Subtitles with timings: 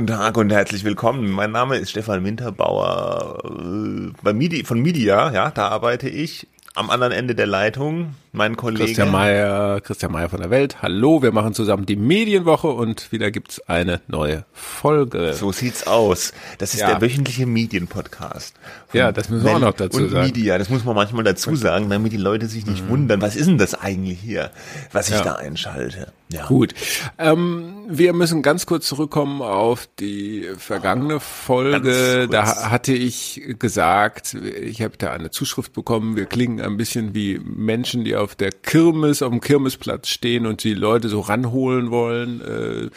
[0.00, 1.30] guten Tag und herzlich willkommen.
[1.30, 3.38] Mein Name ist Stefan Winterbauer.
[3.44, 8.56] Äh, bei Midi, von Media, ja, da arbeite ich am anderen Ende der Leitung mein
[8.56, 8.86] Kollege.
[8.86, 10.80] Christian Mayer, Christian Mayer von der Welt.
[10.80, 15.34] Hallo, wir machen zusammen die Medienwoche und wieder gibt's eine neue Folge.
[15.34, 16.32] So sieht's aus.
[16.56, 16.86] Das ist ja.
[16.86, 18.54] der wöchentliche Medienpodcast.
[18.92, 20.26] Ja, das müssen wir auch noch dazu und sagen.
[20.26, 22.90] Media, das muss man manchmal dazu sagen, damit die Leute sich nicht mhm.
[22.90, 23.22] wundern.
[23.22, 24.50] Was ist denn das eigentlich hier,
[24.92, 25.22] was ich ja.
[25.22, 26.12] da einschalte?
[26.32, 26.46] Ja.
[26.46, 26.74] Gut.
[27.18, 32.28] Ähm, wir müssen ganz kurz zurückkommen auf die vergangene Folge.
[32.30, 37.38] Da hatte ich gesagt, ich habe da eine Zuschrift bekommen, wir klingen ein bisschen wie
[37.38, 42.40] Menschen, die auf der Kirmes, auf dem Kirmesplatz stehen und die Leute so ranholen wollen.
[42.40, 42.90] Äh,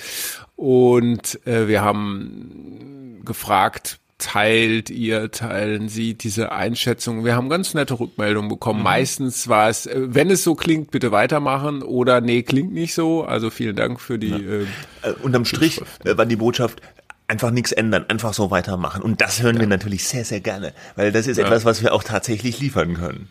[0.55, 7.25] und äh, wir haben gefragt, teilt ihr, teilen Sie diese Einschätzung?
[7.25, 8.79] Wir haben ganz nette Rückmeldungen bekommen.
[8.79, 8.83] Mhm.
[8.83, 13.23] Meistens war es, äh, wenn es so klingt, bitte weitermachen oder nee, klingt nicht so.
[13.23, 14.29] Also vielen Dank für die.
[14.29, 15.09] Ja.
[15.09, 16.81] Äh, unterm Strich war die Botschaft,
[17.27, 19.01] einfach nichts ändern, einfach so weitermachen.
[19.01, 19.61] Und das hören ja.
[19.61, 21.45] wir natürlich sehr, sehr gerne, weil das ist ja.
[21.45, 23.29] etwas, was wir auch tatsächlich liefern können.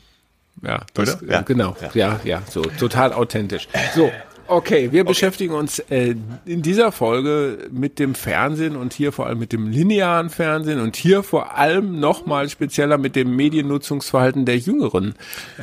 [0.62, 1.40] Ja, das, ja.
[1.40, 1.74] genau.
[1.80, 1.90] Ja.
[1.94, 3.68] ja, ja, so total authentisch.
[3.94, 4.12] So,
[4.48, 5.08] okay, wir okay.
[5.08, 9.68] beschäftigen uns äh, in dieser Folge mit dem Fernsehen und hier vor allem mit dem
[9.68, 15.14] linearen Fernsehen und hier vor allem nochmal spezieller mit dem Mediennutzungsverhalten der jüngeren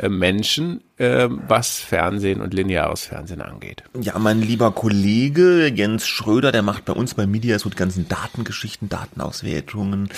[0.02, 3.83] äh, Menschen äh, was Fernsehen und lineares Fernsehen angeht.
[4.00, 8.08] Ja, mein lieber Kollege Jens Schröder, der macht bei uns bei Media so die ganzen
[8.08, 10.09] Datengeschichten, Datenauswertungen.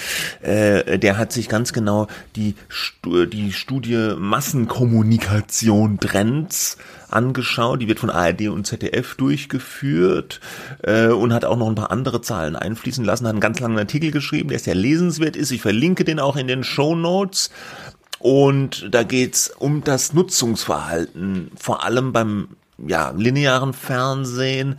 [0.42, 2.56] Äh, der hat sich ganz genau die,
[3.06, 6.78] die Studie Massenkommunikation Trends
[7.12, 7.82] angeschaut.
[7.82, 10.40] Die wird von ARD und ZDF durchgeführt
[10.84, 13.28] äh, und hat auch noch ein paar andere Zahlen einfließen lassen.
[13.28, 15.52] Hat einen ganz langen Artikel geschrieben, der sehr lesenswert ist.
[15.52, 17.52] Ich verlinke den auch in den Show Notes.
[18.22, 24.78] Und da geht's um das Nutzungsverhalten, vor allem beim ja, linearen Fernsehen,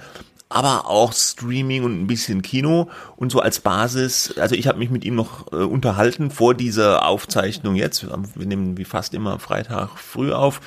[0.48, 4.34] aber auch Streaming und ein bisschen Kino und so als Basis.
[4.38, 8.06] Also ich habe mich mit ihm noch äh, unterhalten vor dieser Aufzeichnung jetzt.
[8.06, 10.60] Wir nehmen wie fast immer Freitag früh auf.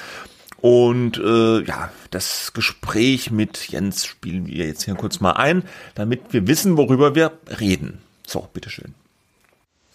[0.60, 6.34] Und äh, ja, das Gespräch mit Jens spielen wir jetzt hier kurz mal ein, damit
[6.34, 8.00] wir wissen, worüber wir reden.
[8.26, 8.96] So, bitteschön.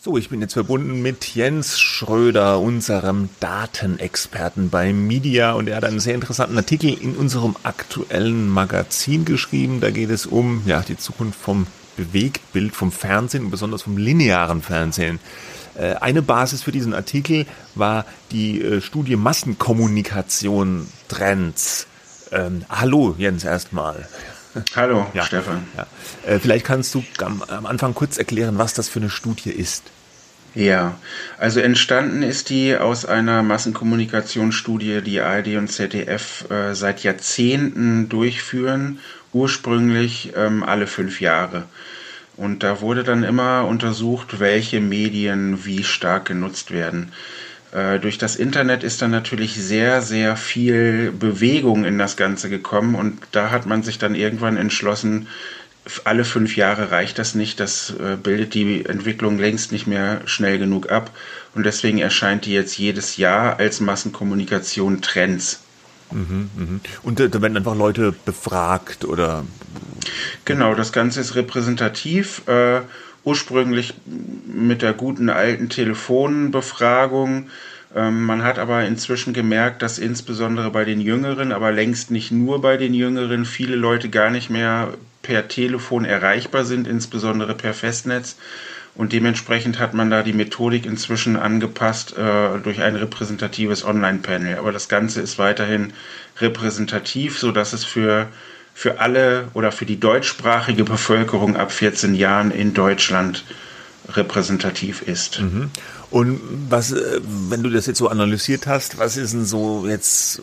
[0.02, 5.84] So, ich bin jetzt verbunden mit Jens Schröder, unserem Datenexperten bei Media und er hat
[5.84, 9.82] einen sehr interessanten Artikel in unserem aktuellen Magazin geschrieben.
[9.82, 11.66] Da geht es um ja, die Zukunft vom
[11.98, 15.20] Bewegtbild, vom Fernsehen und besonders vom linearen Fernsehen.
[15.74, 17.44] Äh, eine Basis für diesen Artikel
[17.74, 21.86] war die äh, Studie Massenkommunikation Trends.
[22.32, 24.08] Ähm, hallo Jens erstmal.
[24.76, 25.24] Hallo, ja.
[25.24, 25.66] Stefan.
[25.76, 25.86] Ja.
[26.26, 29.84] Äh, vielleicht kannst du am, am, Anfang kurz erklären, was das für eine Studie ist.
[30.54, 30.98] Ja,
[31.38, 38.98] also entstanden ist die aus einer Massenkommunikationsstudie, die ARD und ZDF äh, seit Jahrzehnten durchführen,
[39.32, 41.64] ursprünglich ähm, alle fünf Jahre.
[42.36, 47.12] Und da wurde dann immer untersucht, welche Medien wie stark genutzt werden.
[47.72, 52.94] Äh, durch das Internet ist dann natürlich sehr, sehr viel Bewegung in das Ganze gekommen
[52.94, 55.28] und da hat man sich dann irgendwann entschlossen,
[56.04, 60.58] alle fünf Jahre reicht das nicht, das äh, bildet die Entwicklung längst nicht mehr schnell
[60.58, 61.10] genug ab
[61.54, 65.60] und deswegen erscheint die jetzt jedes Jahr als Massenkommunikation Trends.
[66.10, 66.80] Mhm, mhm.
[67.02, 69.44] Und da werden einfach Leute befragt oder?
[70.44, 72.42] Genau, das Ganze ist repräsentativ.
[72.48, 72.80] Äh,
[73.24, 73.94] ursprünglich
[74.46, 77.48] mit der guten alten Telefonbefragung.
[77.94, 82.60] Ähm, man hat aber inzwischen gemerkt, dass insbesondere bei den Jüngeren, aber längst nicht nur
[82.60, 88.36] bei den Jüngeren, viele Leute gar nicht mehr per Telefon erreichbar sind, insbesondere per Festnetz.
[88.94, 94.58] Und dementsprechend hat man da die Methodik inzwischen angepasst äh, durch ein repräsentatives Online-Panel.
[94.58, 95.92] Aber das Ganze ist weiterhin
[96.38, 98.28] repräsentativ, sodass es für
[98.80, 103.44] für alle oder für die deutschsprachige Bevölkerung ab 14 Jahren in Deutschland
[104.08, 105.38] repräsentativ ist.
[105.38, 105.70] Mhm.
[106.10, 106.40] Und
[106.70, 107.20] was, äh,
[107.50, 110.42] wenn du das jetzt so analysiert hast, was ist denn so jetzt äh,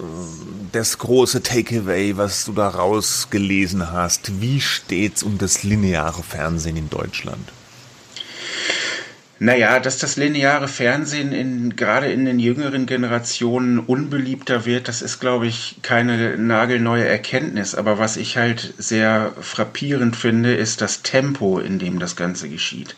[0.71, 4.39] das große Takeaway, was du da rausgelesen hast?
[4.39, 7.51] Wie steht's um das lineare Fernsehen in Deutschland?
[9.39, 15.19] Naja, dass das lineare Fernsehen in, gerade in den jüngeren Generationen unbeliebter wird, das ist,
[15.19, 17.75] glaube ich, keine nagelneue Erkenntnis.
[17.75, 22.95] Aber was ich halt sehr frappierend finde, ist das Tempo, in dem das Ganze geschieht.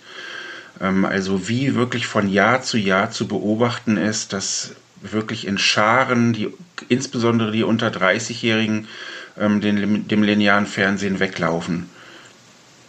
[0.79, 6.31] Ähm, also wie wirklich von Jahr zu Jahr zu beobachten ist, dass wirklich in Scharen,
[6.31, 6.49] die,
[6.87, 8.87] insbesondere die unter 30-Jährigen,
[9.37, 11.89] ähm, dem, dem linearen Fernsehen weglaufen.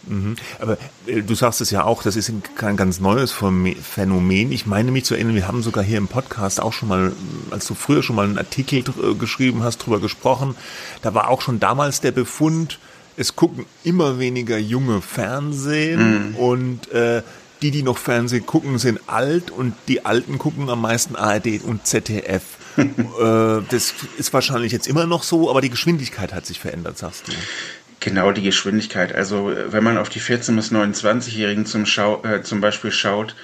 [0.07, 0.35] Mhm.
[0.59, 4.51] Aber äh, du sagst es ja auch, das ist kein ganz neues Phänomen.
[4.51, 7.13] Ich meine mich zu erinnern, wir haben sogar hier im Podcast auch schon mal,
[7.51, 10.55] als du früher schon mal einen Artikel äh, geschrieben hast, drüber gesprochen.
[11.01, 12.79] Da war auch schon damals der Befund,
[13.17, 16.35] es gucken immer weniger junge Fernsehen mm.
[16.37, 17.21] und äh,
[17.61, 21.85] die, die noch Fernsehen gucken, sind alt und die Alten gucken am meisten ARD und
[21.85, 22.43] ZDF.
[22.77, 22.83] äh,
[23.69, 27.33] das ist wahrscheinlich jetzt immer noch so, aber die Geschwindigkeit hat sich verändert, sagst du.
[28.01, 29.13] Genau, die Geschwindigkeit.
[29.13, 33.35] Also wenn man auf die 14- bis 29-Jährigen zum, Schau äh, zum Beispiel schaut,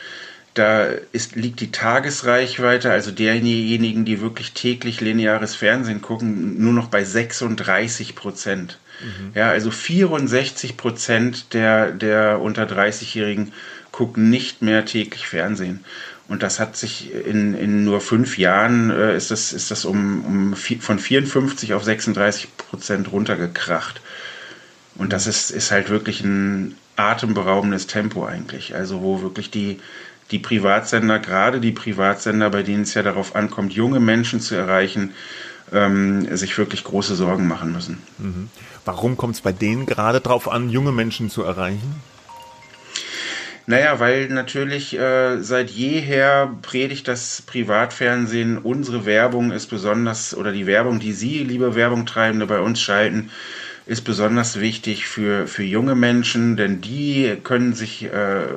[0.55, 6.87] da ist, liegt die Tagesreichweite, also derjenigen, die wirklich täglich lineares Fernsehen gucken, nur noch
[6.87, 8.79] bei 36 Prozent.
[8.99, 9.31] Mhm.
[9.35, 13.53] Ja, also 64 Prozent der, der unter 30-Jährigen
[13.91, 15.85] gucken nicht mehr täglich Fernsehen.
[16.27, 20.25] Und das hat sich in, in nur fünf Jahren äh, ist das, ist das um,
[20.25, 24.01] um von 54 auf 36 Prozent runtergekracht.
[24.97, 28.75] Und das ist, ist halt wirklich ein atemberaubendes Tempo eigentlich.
[28.75, 29.79] Also wo wirklich die,
[30.31, 35.13] die Privatsender, gerade die Privatsender, bei denen es ja darauf ankommt, junge Menschen zu erreichen,
[35.71, 38.01] ähm, sich wirklich große Sorgen machen müssen.
[38.17, 38.49] Mhm.
[38.85, 42.01] Warum kommt es bei denen gerade darauf an, junge Menschen zu erreichen?
[43.69, 50.65] Naja, weil natürlich äh, seit jeher predigt das Privatfernsehen, unsere Werbung ist besonders, oder die
[50.65, 53.29] Werbung, die Sie, liebe Werbungtreibende, bei uns schalten,
[53.87, 58.47] ist besonders wichtig für, für junge Menschen, denn die können sich äh,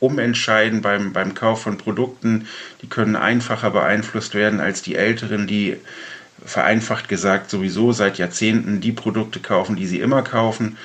[0.00, 2.46] umentscheiden beim, beim Kauf von Produkten.
[2.82, 5.76] Die können einfacher beeinflusst werden als die Älteren, die
[6.44, 10.76] vereinfacht gesagt sowieso seit Jahrzehnten die Produkte kaufen, die sie immer kaufen.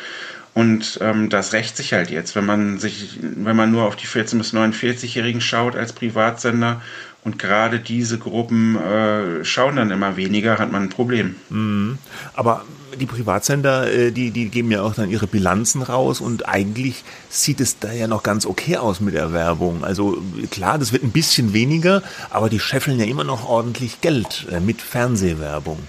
[0.53, 4.07] Und ähm, das rächt sich halt jetzt, wenn man sich, wenn man nur auf die
[4.07, 6.81] 14- bis 49-Jährigen schaut als Privatsender
[7.23, 11.35] und gerade diese Gruppen äh, schauen dann immer weniger, hat man ein Problem.
[11.50, 12.00] Mhm.
[12.33, 12.65] Aber
[13.00, 17.62] die Privatsender, äh, die, die geben ja auch dann ihre Bilanzen raus und eigentlich sieht
[17.62, 19.83] es da ja noch ganz okay aus mit der Werbung.
[19.83, 22.01] Also klar, das wird ein bisschen weniger,
[22.31, 25.79] aber die scheffeln ja immer noch ordentlich Geld äh, mit Fernsehwerbung.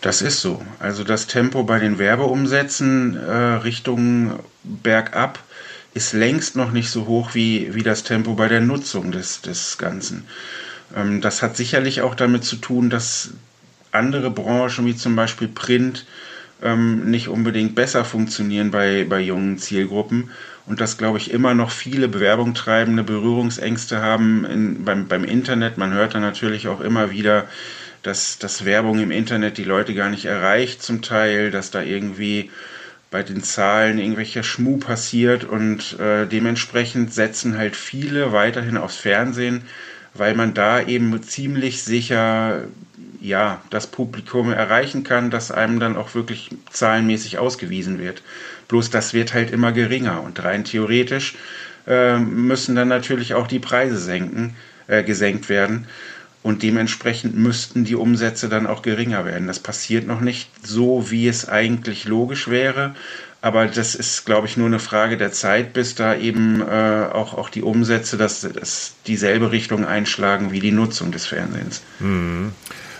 [0.00, 0.62] Das ist so.
[0.78, 5.38] Also das Tempo bei den Werbeumsätzen äh, Richtung bergab
[5.96, 9.78] ist längst noch nicht so hoch wie, wie das Tempo bei der Nutzung des, des
[9.78, 10.26] Ganzen.
[10.94, 13.30] Ähm, das hat sicherlich auch damit zu tun, dass
[13.92, 16.04] andere Branchen wie zum Beispiel Print
[16.62, 20.30] ähm, nicht unbedingt besser funktionieren bei, bei jungen Zielgruppen
[20.66, 25.78] und dass, glaube ich, immer noch viele Bewerbung treibende Berührungsängste haben in, beim, beim Internet.
[25.78, 27.46] Man hört da natürlich auch immer wieder,
[28.02, 32.50] dass, dass Werbung im Internet die Leute gar nicht erreicht zum Teil, dass da irgendwie
[33.10, 39.62] bei den Zahlen irgendwelcher Schmuh passiert und äh, dementsprechend setzen halt viele weiterhin aufs Fernsehen,
[40.14, 42.64] weil man da eben ziemlich sicher
[43.20, 48.22] ja das Publikum erreichen kann, dass einem dann auch wirklich zahlenmäßig ausgewiesen wird.
[48.68, 51.36] Bloß das wird halt immer geringer und rein theoretisch
[51.86, 54.56] äh, müssen dann natürlich auch die Preise senken,
[54.88, 55.86] äh, gesenkt werden.
[56.46, 59.48] Und dementsprechend müssten die Umsätze dann auch geringer werden.
[59.48, 62.94] Das passiert noch nicht so, wie es eigentlich logisch wäre.
[63.40, 67.34] Aber das ist, glaube ich, nur eine Frage der Zeit, bis da eben äh, auch,
[67.36, 71.82] auch die Umsätze das, das dieselbe Richtung einschlagen wie die Nutzung des Fernsehens.
[71.98, 72.52] Mhm.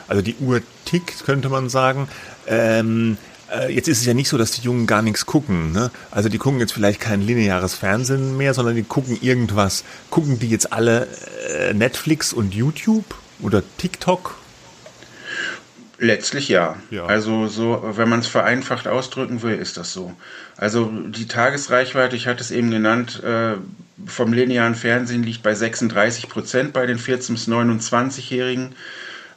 [0.09, 2.09] Also die Uhr tickt, könnte man sagen.
[2.49, 3.17] Ähm,
[3.49, 5.71] äh, jetzt ist es ja nicht so, dass die Jungen gar nichts gucken.
[5.71, 5.93] Ne?
[6.11, 9.85] Also die gucken jetzt vielleicht kein lineares Fernsehen mehr, sondern die gucken irgendwas.
[10.11, 11.07] Gucken die jetzt alle
[11.49, 13.05] äh, Netflix und YouTube?
[13.41, 14.37] Oder TikTok?
[15.99, 16.77] Letztlich ja.
[16.91, 17.07] ja.
[17.07, 20.15] Also so, wenn man es vereinfacht ausdrücken will, ist das so.
[20.57, 23.55] Also die Tagesreichweite, ich hatte es eben genannt, äh,
[24.07, 28.75] vom linearen Fernsehen liegt bei 36 Prozent bei den 14- bis 29-Jährigen.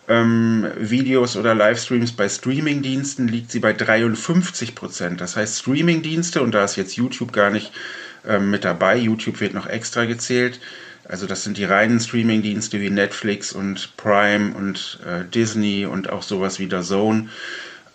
[0.10, 5.22] Ähm, Videos oder Livestreams bei Streamingdiensten liegt sie bei 53 Prozent.
[5.22, 7.72] Das heißt, Streamingdienste, und da ist jetzt YouTube gar nicht
[8.27, 10.60] äh, mit dabei, YouTube wird noch extra gezählt,
[11.10, 16.22] also das sind die reinen Streaming-Dienste wie Netflix und Prime und äh, Disney und auch
[16.22, 17.30] sowas wie der Zone.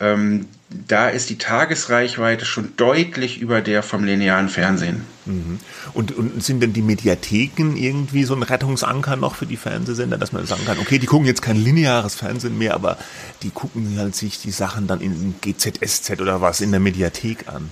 [0.00, 0.48] Ähm,
[0.88, 5.02] da ist die Tagesreichweite schon deutlich über der vom linearen Fernsehen.
[5.26, 5.60] Mhm.
[5.92, 10.32] Und, und, sind denn die Mediatheken irgendwie so ein Rettungsanker noch für die Fernsehsender, dass
[10.32, 12.98] man sagen kann, okay, die gucken jetzt kein lineares Fernsehen mehr, aber
[13.44, 17.70] die gucken halt sich die Sachen dann in GZSZ oder was in der Mediathek an?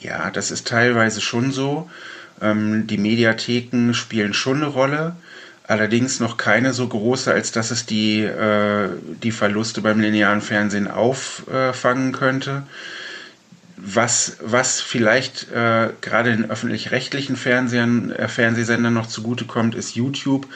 [0.00, 1.88] Ja, das ist teilweise schon so.
[2.40, 5.16] Ähm, die Mediatheken spielen schon eine Rolle,
[5.66, 8.88] allerdings noch keine so große, als dass es die, äh,
[9.22, 12.62] die Verluste beim linearen Fernsehen auffangen könnte.
[13.76, 20.46] Was, was vielleicht äh, gerade den öffentlich-rechtlichen äh, Fernsehsendern noch zugutekommt, ist YouTube.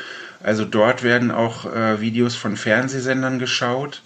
[0.42, 4.02] Also dort werden auch äh, Videos von Fernsehsendern geschaut.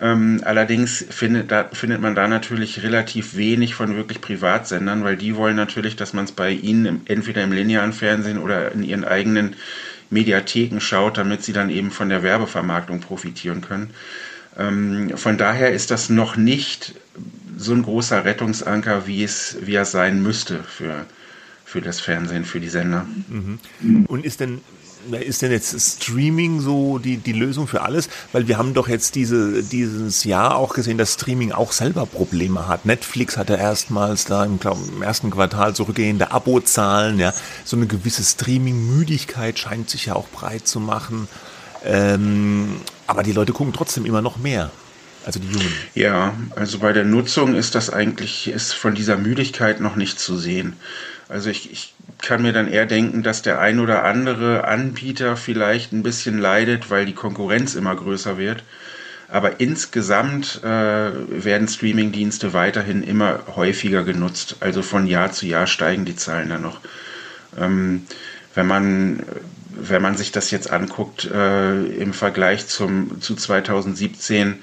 [0.00, 5.36] Ähm, allerdings findet, da, findet man da natürlich relativ wenig von wirklich Privatsendern, weil die
[5.36, 9.04] wollen natürlich, dass man es bei ihnen im, entweder im linearen Fernsehen oder in ihren
[9.04, 9.56] eigenen
[10.08, 13.90] Mediatheken schaut, damit sie dann eben von der Werbevermarktung profitieren können.
[14.58, 16.94] Ähm, von daher ist das noch nicht
[17.58, 21.04] so ein großer Rettungsanker, wie es, wie er sein müsste für,
[21.66, 23.06] für das Fernsehen, für die Sender.
[23.28, 24.06] Mhm.
[24.06, 24.62] Und ist denn
[25.20, 28.08] ist denn jetzt Streaming so die, die Lösung für alles?
[28.32, 32.68] Weil wir haben doch jetzt diese, dieses Jahr auch gesehen, dass Streaming auch selber Probleme
[32.68, 32.86] hat.
[32.86, 37.32] Netflix hatte erstmals da im, glaub, im ersten Quartal zurückgehende Abozahlen, ja.
[37.64, 41.28] So eine gewisse Streaming-Müdigkeit scheint sich ja auch breit zu machen.
[41.84, 44.70] Ähm, aber die Leute gucken trotzdem immer noch mehr.
[45.24, 45.72] Also die Jungen.
[45.94, 50.36] Ja, also bei der Nutzung ist das eigentlich, ist von dieser Müdigkeit noch nicht zu
[50.38, 50.76] sehen.
[51.30, 55.92] Also ich, ich kann mir dann eher denken, dass der ein oder andere Anbieter vielleicht
[55.92, 58.64] ein bisschen leidet, weil die Konkurrenz immer größer wird.
[59.28, 64.56] Aber insgesamt äh, werden Streamingdienste weiterhin immer häufiger genutzt.
[64.58, 66.80] Also von Jahr zu Jahr steigen die Zahlen dann noch.
[67.58, 68.06] Ähm,
[68.54, 69.22] wenn man
[69.82, 74.58] wenn man sich das jetzt anguckt äh, im Vergleich zum zu 2017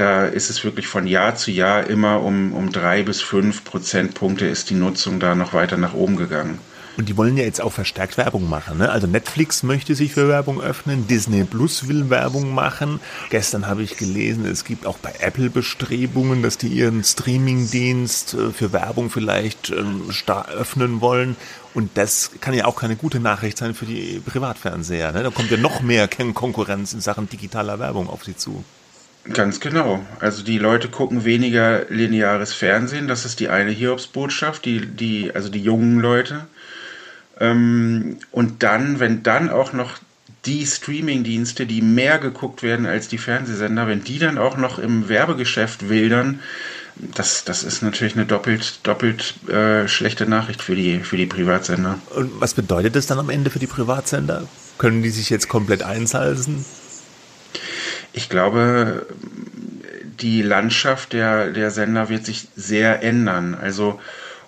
[0.00, 4.46] da ist es wirklich von Jahr zu Jahr immer um, um drei bis fünf Prozentpunkte
[4.46, 6.58] ist die Nutzung da noch weiter nach oben gegangen.
[6.96, 8.78] Und die wollen ja jetzt auch verstärkt Werbung machen.
[8.78, 8.90] Ne?
[8.90, 13.00] Also Netflix möchte sich für Werbung öffnen, Disney Plus will Werbung machen.
[13.30, 18.50] Gestern habe ich gelesen, es gibt auch bei Apple Bestrebungen, dass die ihren Streamingdienst äh,
[18.50, 21.36] für Werbung vielleicht ähm, öffnen wollen.
[21.74, 25.12] Und das kann ja auch keine gute Nachricht sein für die Privatfernseher.
[25.12, 25.22] Ne?
[25.22, 28.64] Da kommt ja noch mehr Konkurrenz in Sachen digitaler Werbung auf sie zu.
[29.24, 30.04] Ganz genau.
[30.18, 33.06] Also die Leute gucken weniger lineares Fernsehen.
[33.06, 36.46] Das ist die eine Hiobsbotschaft, die, die, also die jungen Leute.
[37.38, 39.98] Ähm, und dann, wenn dann auch noch
[40.46, 45.08] die Streaming-Dienste, die mehr geguckt werden als die Fernsehsender, wenn die dann auch noch im
[45.08, 46.40] Werbegeschäft wildern,
[46.96, 51.98] das, das ist natürlich eine doppelt, doppelt äh, schlechte Nachricht für die, für die Privatsender.
[52.14, 54.46] Und was bedeutet das dann am Ende für die Privatsender?
[54.78, 56.64] Können die sich jetzt komplett einsalzen?
[58.12, 59.06] Ich glaube,
[60.20, 63.54] die Landschaft der, der Sender wird sich sehr ändern.
[63.54, 64.00] Also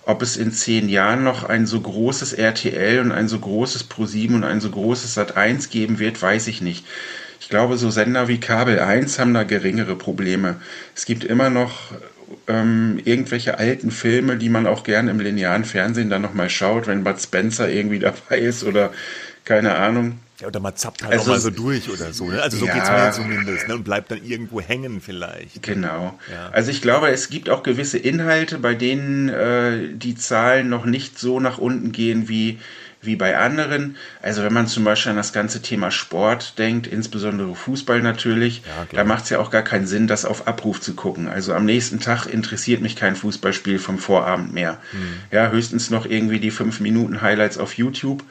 [0.05, 4.35] ob es in zehn Jahren noch ein so großes RTL und ein so großes Pro7
[4.35, 6.85] und ein so großes Sat1 geben wird, weiß ich nicht.
[7.41, 10.57] Ich glaube, so Sender wie Kabel 1 haben da geringere Probleme.
[10.95, 11.93] Es gibt immer noch
[12.49, 17.05] ähm, irgendwelche alten Filme, die man auch gerne im linearen Fernsehen dann nochmal schaut, wenn
[17.05, 18.93] Bud Spencer irgendwie dabei ist oder
[19.45, 20.19] keine Ahnung.
[20.41, 22.29] Ja, oder man zappt halt also, auch mal so durch oder so.
[22.29, 22.43] Ne?
[22.43, 23.75] Also so ja, geht's mir zumindest ne?
[23.75, 25.63] und bleibt dann irgendwo hängen vielleicht.
[25.63, 26.19] Genau.
[26.31, 26.49] Ja.
[26.51, 31.19] Also ich glaube, es gibt auch gewisse Inhalte, bei denen äh, die Zahlen noch nicht
[31.19, 32.59] so nach unten gehen wie
[33.03, 33.97] wie bei anderen.
[34.23, 38.87] Also wenn man zum Beispiel an das ganze Thema Sport denkt, insbesondere Fußball natürlich, ja,
[38.93, 41.29] da macht es ja auch gar keinen Sinn, das auf Abruf zu gucken.
[41.29, 44.79] Also am nächsten Tag interessiert mich kein Fußballspiel vom Vorabend mehr.
[44.93, 45.01] Hm.
[45.33, 48.23] Ja, höchstens noch irgendwie die fünf Minuten Highlights auf YouTube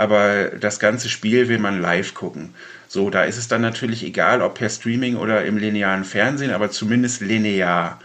[0.00, 2.54] aber das ganze Spiel will man live gucken.
[2.88, 6.70] So, da ist es dann natürlich egal, ob per Streaming oder im linearen Fernsehen, aber
[6.70, 8.00] zumindest linear.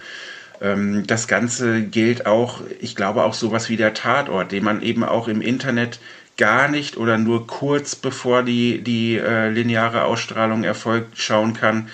[0.59, 5.05] Ähm, das Ganze gilt auch, ich glaube auch sowas wie der Tatort, den man eben
[5.05, 5.99] auch im Internet
[6.35, 11.87] gar nicht oder nur kurz bevor die, die äh, lineare Ausstrahlung erfolgt schauen kann.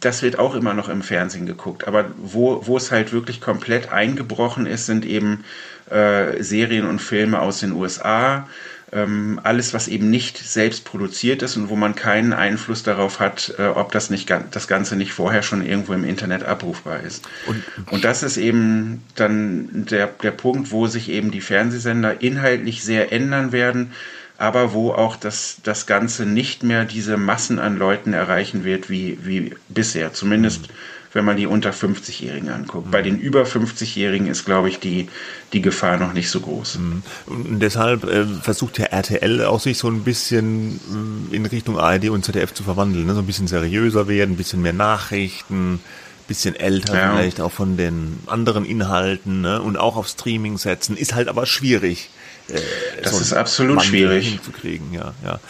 [0.00, 1.86] Das wird auch immer noch im Fernsehen geguckt.
[1.86, 5.44] Aber wo, wo es halt wirklich komplett eingebrochen ist, sind eben
[5.90, 8.48] äh, Serien und Filme aus den USA
[8.96, 13.54] ähm, alles, was eben nicht selbst produziert ist und wo man keinen Einfluss darauf hat,
[13.58, 17.28] äh, ob das nicht das Ganze nicht vorher schon irgendwo im Internet abrufbar ist.
[17.46, 22.82] Und, und das ist eben dann der, der Punkt, wo sich eben die Fernsehsender inhaltlich
[22.82, 23.92] sehr ändern werden,
[24.38, 29.18] aber wo auch das, das Ganze nicht mehr diese Massen an Leuten erreichen wird wie,
[29.22, 30.14] wie bisher.
[30.14, 30.74] Zumindest mhm
[31.16, 32.86] wenn man die unter 50-Jährigen anguckt.
[32.86, 32.90] Mhm.
[32.90, 35.08] Bei den über 50-Jährigen ist, glaube ich, die,
[35.54, 36.78] die Gefahr noch nicht so groß.
[36.78, 37.02] Mhm.
[37.26, 40.78] Und deshalb äh, versucht ja RTL auch sich so ein bisschen
[41.32, 43.14] äh, in Richtung ARD und ZDF zu verwandeln, ne?
[43.14, 45.80] so ein bisschen seriöser werden, ein bisschen mehr Nachrichten,
[46.28, 47.16] bisschen älter ja.
[47.16, 49.62] vielleicht auch von den anderen Inhalten ne?
[49.62, 52.10] und auch auf Streaming setzen, ist halt aber schwierig.
[52.48, 52.60] Äh,
[53.02, 55.40] das so ist absolut schwierig hinzukriegen, ja, ja.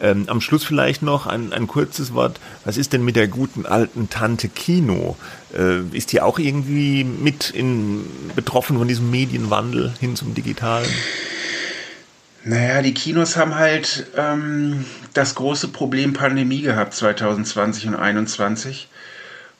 [0.00, 2.40] Ähm, am Schluss vielleicht noch ein, ein kurzes Wort.
[2.64, 5.16] Was ist denn mit der guten alten Tante Kino?
[5.56, 8.04] Äh, ist die auch irgendwie mit in,
[8.34, 10.88] betroffen von diesem Medienwandel hin zum Digitalen?
[12.42, 18.88] Naja, die Kinos haben halt ähm, das große Problem Pandemie gehabt 2020 und 2021.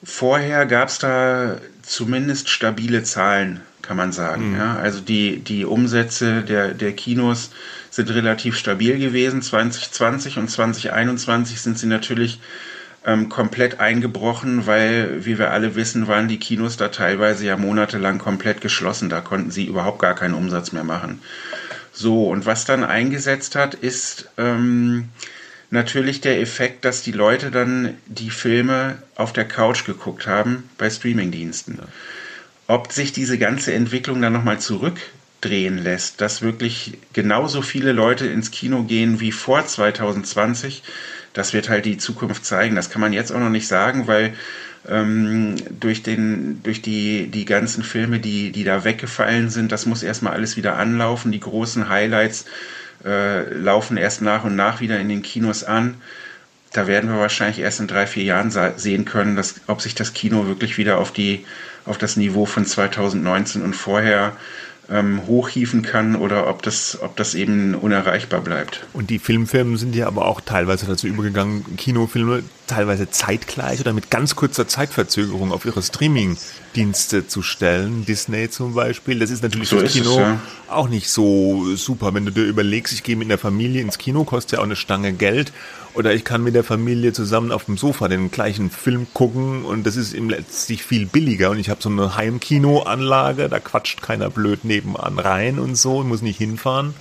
[0.03, 4.51] Vorher gab es da zumindest stabile Zahlen, kann man sagen.
[4.51, 4.57] Mhm.
[4.57, 4.75] Ja?
[4.77, 7.51] Also die, die Umsätze der, der Kinos
[7.89, 9.41] sind relativ stabil gewesen.
[9.41, 12.39] 2020 und 2021 sind sie natürlich
[13.05, 18.17] ähm, komplett eingebrochen, weil, wie wir alle wissen, waren die Kinos da teilweise ja monatelang
[18.17, 19.09] komplett geschlossen.
[19.09, 21.19] Da konnten sie überhaupt gar keinen Umsatz mehr machen.
[21.91, 25.09] So, und was dann eingesetzt hat, ist, ähm,
[25.69, 30.89] natürlich der Effekt, dass die Leute dann die Filme auf der Couch geguckt haben bei
[30.89, 31.75] Streamingdiensten.
[31.75, 31.87] Ja.
[32.67, 38.51] Ob sich diese ganze Entwicklung dann nochmal zurückdrehen lässt, dass wirklich genauso viele Leute ins
[38.51, 40.83] Kino gehen wie vor 2020,
[41.33, 42.75] das wird halt die Zukunft zeigen.
[42.75, 44.33] Das kann man jetzt auch noch nicht sagen, weil
[44.87, 50.03] ähm, durch, den, durch die, die ganzen Filme, die, die da weggefallen sind, das muss
[50.03, 51.31] erstmal alles wieder anlaufen.
[51.31, 52.45] Die großen Highlights
[53.05, 55.95] äh, laufen erst nach und nach wieder in den Kinos an.
[56.73, 60.13] Da werden wir wahrscheinlich erst in drei, vier Jahren sehen können, dass, ob sich das
[60.13, 61.45] Kino wirklich wieder auf, die,
[61.85, 64.33] auf das Niveau von 2019 und vorher
[64.89, 68.85] ähm, hochhieven kann oder ob das, ob das eben unerreichbar bleibt.
[68.93, 74.09] Und die Filmfirmen sind ja aber auch teilweise dazu übergegangen, Kinofilme teilweise zeitgleich oder mit
[74.09, 78.05] ganz kurzer Zeitverzögerung auf ihre Streaming-Dienste zu stellen.
[78.05, 79.19] Disney zum Beispiel.
[79.19, 80.39] Das ist natürlich so fürs Kino es, ja.
[80.69, 82.13] auch nicht so super.
[82.13, 84.75] Wenn du dir überlegst, ich gehe mit einer Familie ins Kino, kostet ja auch eine
[84.75, 85.51] Stange Geld
[85.93, 89.85] oder ich kann mit der Familie zusammen auf dem Sofa den gleichen Film gucken und
[89.85, 91.49] das ist im letztlich viel billiger.
[91.51, 96.07] Und ich habe so eine Heimkinoanlage, da quatscht keiner blöd nebenan rein und so, ich
[96.07, 96.93] muss nicht hinfahren.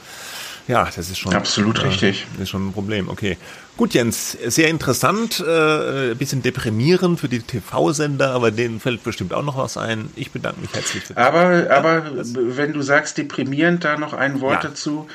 [0.68, 2.26] Ja, das ist schon absolut äh, richtig.
[2.32, 3.08] Das ist schon ein Problem.
[3.08, 3.36] Okay,
[3.76, 9.32] gut, Jens, sehr interessant, äh, ein bisschen deprimierend für die TV-Sender, aber denen fällt bestimmt
[9.32, 10.10] auch noch was ein.
[10.16, 11.04] Ich bedanke mich herzlich.
[11.04, 14.70] Für aber, aber wenn du sagst deprimierend, da noch ein Wort ja.
[14.70, 15.08] dazu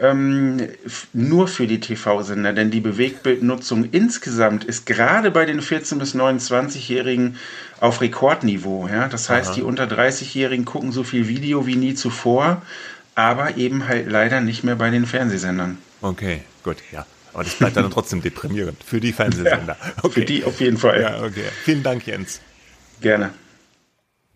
[0.00, 0.68] ähm,
[1.12, 7.36] nur für die TV-Sender, denn die Bewegtbildnutzung insgesamt ist gerade bei den 14- bis 29-Jährigen
[7.80, 8.88] auf Rekordniveau.
[8.88, 9.08] Ja?
[9.08, 9.54] Das heißt, Aha.
[9.56, 12.62] die unter 30-Jährigen gucken so viel Video wie nie zuvor,
[13.18, 15.78] aber eben halt leider nicht mehr bei den Fernsehsendern.
[16.02, 17.04] Okay, gut, ja.
[17.34, 19.76] Aber das bleibt dann trotzdem deprimierend für die Fernsehsender.
[20.02, 20.20] Okay.
[20.20, 21.00] Für die auf jeden Fall.
[21.00, 21.42] Ja, okay.
[21.64, 22.40] Vielen Dank, Jens.
[23.00, 23.30] Gerne.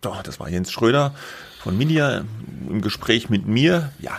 [0.01, 1.15] Doch, das war Jens Schröder
[1.63, 2.25] von Media
[2.69, 3.93] im Gespräch mit mir.
[4.01, 4.19] Ja,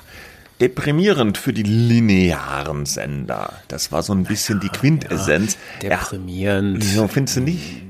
[0.62, 3.51] deprimierend für die linearen Sender.
[3.67, 5.58] Das war so ein bisschen die Quintessenz.
[5.82, 6.85] Ja, deprimierend.
[6.96, 7.81] Ja, findest du nicht?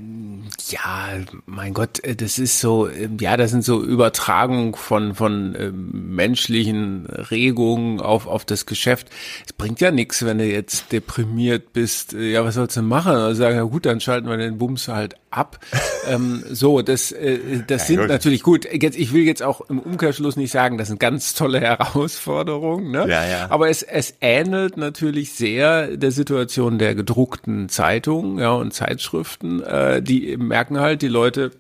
[0.69, 1.09] Ja,
[1.45, 5.71] mein Gott, äh, das ist so, ähm, ja, das sind so Übertragungen von, von äh,
[5.71, 9.09] menschlichen Regungen auf, auf das Geschäft.
[9.45, 12.13] Es bringt ja nichts, wenn du jetzt deprimiert bist.
[12.13, 13.13] Äh, ja, was sollst du machen?
[13.13, 15.59] Also sagen, ja gut, dann schalten wir den Bums halt ab.
[16.07, 18.07] ähm, so, das, äh, das ja, sind gut.
[18.09, 18.67] natürlich gut.
[18.71, 23.05] Jetzt, ich will jetzt auch im Umkehrschluss nicht sagen, das sind ganz tolle Herausforderungen, ne?
[23.09, 23.47] Ja, ja.
[23.49, 30.01] Aber es, es ähnelt natürlich sehr der Situation der gedruckten Zeitungen, ja, und Zeitschriften, äh,
[30.01, 31.51] die merken halt, die Leute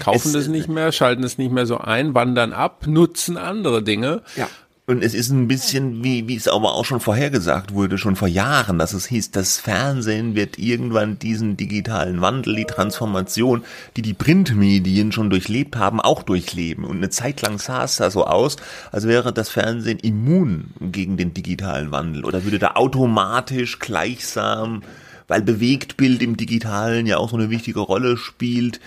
[0.00, 3.82] kaufen es, das nicht mehr, schalten es nicht mehr so ein, wandern ab, nutzen andere
[3.82, 4.22] Dinge.
[4.36, 4.48] Ja.
[4.84, 8.26] Und es ist ein bisschen, wie, wie es aber auch schon vorhergesagt wurde, schon vor
[8.26, 13.62] Jahren, dass es hieß, das Fernsehen wird irgendwann diesen digitalen Wandel, die Transformation,
[13.96, 16.84] die die Printmedien schon durchlebt haben, auch durchleben.
[16.84, 18.56] Und eine Zeit lang sah es da so aus,
[18.90, 24.82] als wäre das Fernsehen immun gegen den digitalen Wandel oder würde da automatisch gleichsam
[25.28, 28.80] weil Bewegtbild im Digitalen ja auch so eine wichtige Rolle spielt,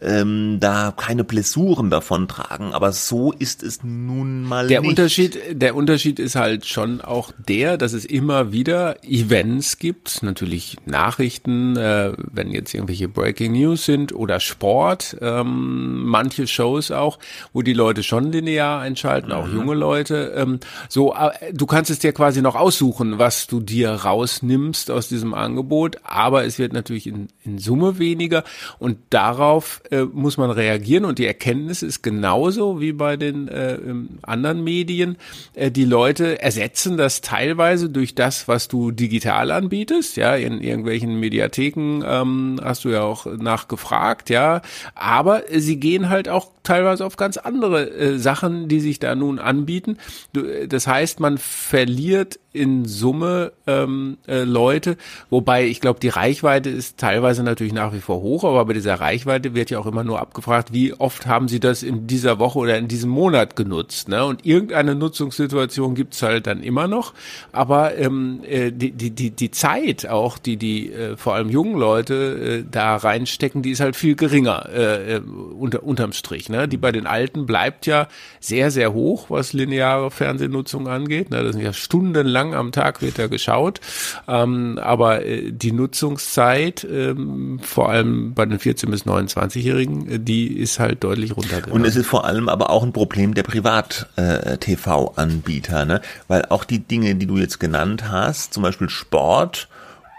[0.00, 2.72] ähm, da keine Blessuren davon tragen.
[2.72, 4.90] Aber so ist es nun mal der nicht.
[4.90, 10.76] Unterschied, der Unterschied ist halt schon auch der, dass es immer wieder Events gibt, natürlich
[10.86, 17.18] Nachrichten, äh, wenn jetzt irgendwelche Breaking News sind oder Sport, ähm, manche Shows auch,
[17.52, 19.54] wo die Leute schon linear einschalten, auch mhm.
[19.54, 20.32] junge Leute.
[20.36, 25.08] Ähm, so, äh, du kannst es dir quasi noch aussuchen, was du dir rausnimmst aus
[25.08, 28.44] diesem Angebot, aber es wird natürlich in, in Summe weniger
[28.78, 33.78] und darauf äh, muss man reagieren und die Erkenntnis ist genauso wie bei den äh,
[34.22, 35.16] anderen Medien.
[35.54, 40.16] Äh, die Leute ersetzen das teilweise durch das, was du digital anbietest.
[40.16, 44.62] Ja, in irgendwelchen Mediatheken ähm, hast du ja auch nachgefragt, ja.
[44.94, 49.38] Aber sie gehen halt auch teilweise auf ganz andere äh, Sachen, die sich da nun
[49.38, 49.96] anbieten.
[50.34, 54.96] Du, äh, das heißt, man verliert in Summe ähm, äh, Leute,
[55.30, 58.94] wobei ich glaube, die Reichweite ist teilweise natürlich nach wie vor hoch, aber bei dieser
[58.94, 62.58] Reichweite wird ja auch immer nur abgefragt, wie oft haben Sie das in dieser Woche
[62.58, 64.08] oder in diesem Monat genutzt.
[64.08, 64.24] Ne?
[64.24, 67.14] Und irgendeine Nutzungssituation gibt's halt dann immer noch,
[67.52, 71.78] aber ähm, äh, die, die, die, die Zeit auch, die die äh, vor allem jungen
[71.78, 75.20] Leute äh, da reinstecken, die ist halt viel geringer äh, äh
[75.58, 76.48] unter, unterm Strich.
[76.48, 76.57] Ne?
[76.66, 78.08] Die bei den Alten bleibt ja
[78.40, 81.30] sehr, sehr hoch, was lineare Fernsehnutzung angeht.
[81.30, 81.44] Ne?
[81.44, 83.80] Das sind ja stundenlang lang am Tag wird da geschaut.
[84.26, 90.46] Ähm, aber äh, die Nutzungszeit, ähm, vor allem bei den 14- bis 29-Jährigen, äh, die
[90.48, 91.72] ist halt deutlich runtergegangen.
[91.72, 96.00] Und es ist vor allem aber auch ein Problem der Privat-TV-Anbieter, äh, ne?
[96.28, 99.68] weil auch die Dinge, die du jetzt genannt hast, zum Beispiel Sport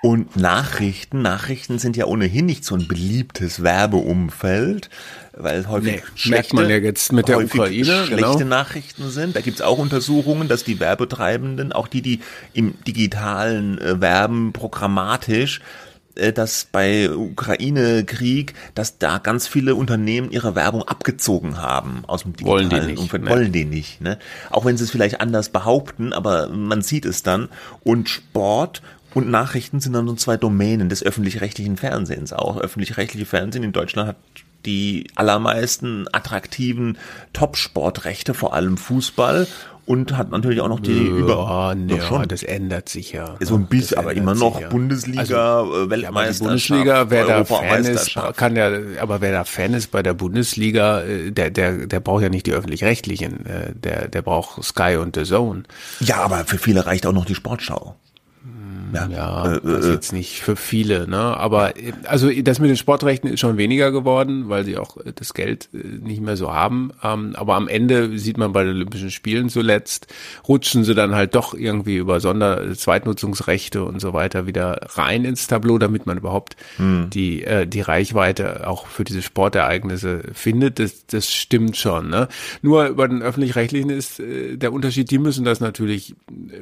[0.02, 4.90] Und Nachrichten, Nachrichten sind ja ohnehin nicht so ein beliebtes Werbeumfeld,
[5.40, 8.40] weil häufig Nee, schlechte, man ja jetzt mit der Ukraine, schlechte genau.
[8.44, 9.36] Nachrichten sind.
[9.36, 12.20] Da gibt's auch Untersuchungen, dass die Werbetreibenden, auch die, die
[12.54, 15.62] im digitalen äh, werben, programmatisch,
[16.16, 22.34] äh, dass bei Ukraine-Krieg, dass da ganz viele Unternehmen ihre Werbung abgezogen haben aus dem
[22.42, 23.24] Wollen digitalen die nicht, Umfeld.
[23.24, 23.30] ne.
[23.30, 24.02] Wollen die nicht.
[24.02, 24.20] Ne?
[24.50, 27.50] Auch wenn sie es vielleicht anders behaupten, aber man sieht es dann.
[27.84, 28.82] Und Sport
[29.14, 32.58] und Nachrichten sind dann so zwei Domänen des öffentlich-rechtlichen Fernsehens auch.
[32.58, 34.18] Öffentlich-rechtliche Fernsehen in Deutschland hat
[34.66, 36.98] die allermeisten attraktiven
[37.34, 39.48] Top-Sportrechte, vor allem Fußball
[39.90, 42.28] und hat natürlich auch noch die über Ja, nee, Doch schon.
[42.28, 43.38] das ändert sich ja.
[43.40, 44.70] so ein bisschen, aber immer noch ja.
[44.70, 48.70] Bundesliga, Also, äh, Ja, Weltmeisterschaft, Bundesliga, wer da Fan ist, kann ja,
[49.02, 52.46] aber wer da Fan ist bei der Bundesliga, äh, der, der, der braucht ja nicht
[52.46, 55.64] die öffentlich-rechtlichen, äh, der, der braucht Sky und The Zone.
[56.02, 57.96] Ja, aber für viele reicht auch noch die Sportschau.
[58.94, 61.18] Ja, Ja, äh, das äh, ist jetzt nicht für viele, ne?
[61.18, 65.14] Aber äh, also das mit den Sportrechten ist schon weniger geworden, weil sie auch äh,
[65.14, 66.92] das Geld äh, nicht mehr so haben.
[67.04, 70.08] Ähm, aber am Ende sieht man bei den Olympischen Spielen zuletzt,
[70.48, 75.48] rutschen sie dann halt doch irgendwie über Sonder Zweitnutzungsrechte und so weiter wieder rein ins
[75.48, 80.80] Tableau, damit man überhaupt die äh, die Reichweite auch für diese Sportereignisse findet.
[80.80, 82.28] Das das stimmt schon, ne?
[82.62, 86.16] Nur bei den öffentlich-rechtlichen ist äh, der Unterschied, die müssen das natürlich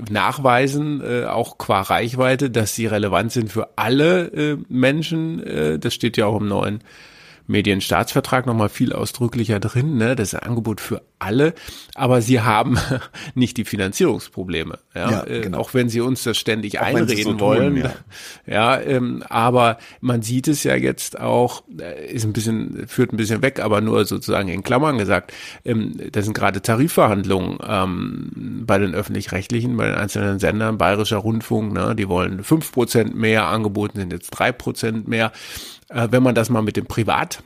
[0.10, 2.17] nachweisen, äh, auch qua Reichweite,
[2.50, 5.44] dass sie relevant sind für alle äh, Menschen.
[5.44, 6.82] Äh, das steht ja auch im neuen
[7.48, 10.16] Medienstaatsvertrag nochmal viel ausdrücklicher drin, ne?
[10.16, 11.54] das ist ein Angebot für alle,
[11.96, 12.78] aber sie haben
[13.36, 15.60] nicht die Finanzierungsprobleme, ja, Ja, äh, genau.
[15.60, 17.94] auch wenn sie uns das ständig Auch einreden so tun, wollen, ja.
[18.46, 23.18] ja, ähm, aber man sieht es ja jetzt auch, äh, ist ein bisschen, führt ein
[23.18, 25.34] bisschen weg, aber nur sozusagen in Klammern gesagt,
[25.66, 31.74] ähm, das sind gerade Tarifverhandlungen ähm, bei den öffentlich-rechtlichen, bei den einzelnen Sendern, Bayerischer Rundfunk,
[31.74, 35.32] ne, die wollen fünf Prozent mehr, angeboten sind jetzt drei Prozent mehr.
[35.90, 37.44] Äh, wenn man das mal mit dem Privat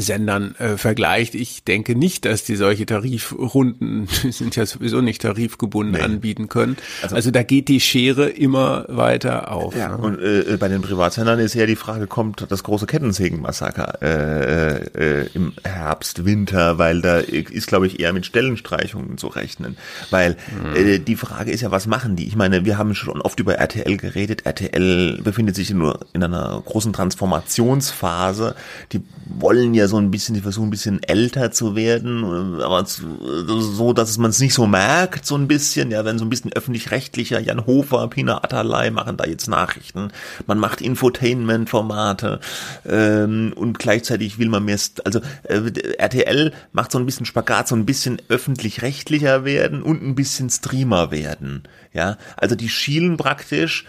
[0.00, 1.34] Sendern äh, vergleicht.
[1.34, 6.00] Ich denke nicht, dass die solche Tarifrunden, die sind ja sowieso nicht tarifgebunden, Nee.
[6.02, 6.76] anbieten können.
[7.10, 9.74] Also, da geht die Schere immer weiter auf.
[9.76, 9.98] Ja, ne?
[9.98, 15.28] und äh, bei den Privatsendern ist ja die Frage, kommt das große Kettensägenmassaker äh, äh,
[15.34, 19.76] im Herbst, Winter, weil da ist, glaube ich, eher mit Stellenstreichungen zu rechnen.
[20.10, 20.36] Weil
[20.74, 22.26] äh, die Frage ist ja, was machen die?
[22.26, 24.44] Ich meine, wir haben schon oft über RTL geredet.
[24.46, 28.54] RTL befindet sich nur in einer großen Transformationsphase.
[28.92, 32.84] Die wollen ja so ein bisschen, die versuchen ein bisschen älter zu werden, äh, aber
[32.84, 33.18] zu-
[33.60, 36.52] so, dass man es nicht so merkt, so ein bisschen, ja, wenn so ein bisschen
[36.52, 40.12] öffentlich-rechtlicher, Jan Hofer, Pina Atalay machen da jetzt Nachrichten,
[40.46, 42.40] man macht Infotainment-Formate
[42.86, 45.60] ähm, und gleichzeitig will man mehr, also äh,
[45.98, 51.10] RTL macht so ein bisschen Spagat, so ein bisschen öffentlich-rechtlicher werden und ein bisschen Streamer
[51.10, 53.84] werden, ja, also die schielen praktisch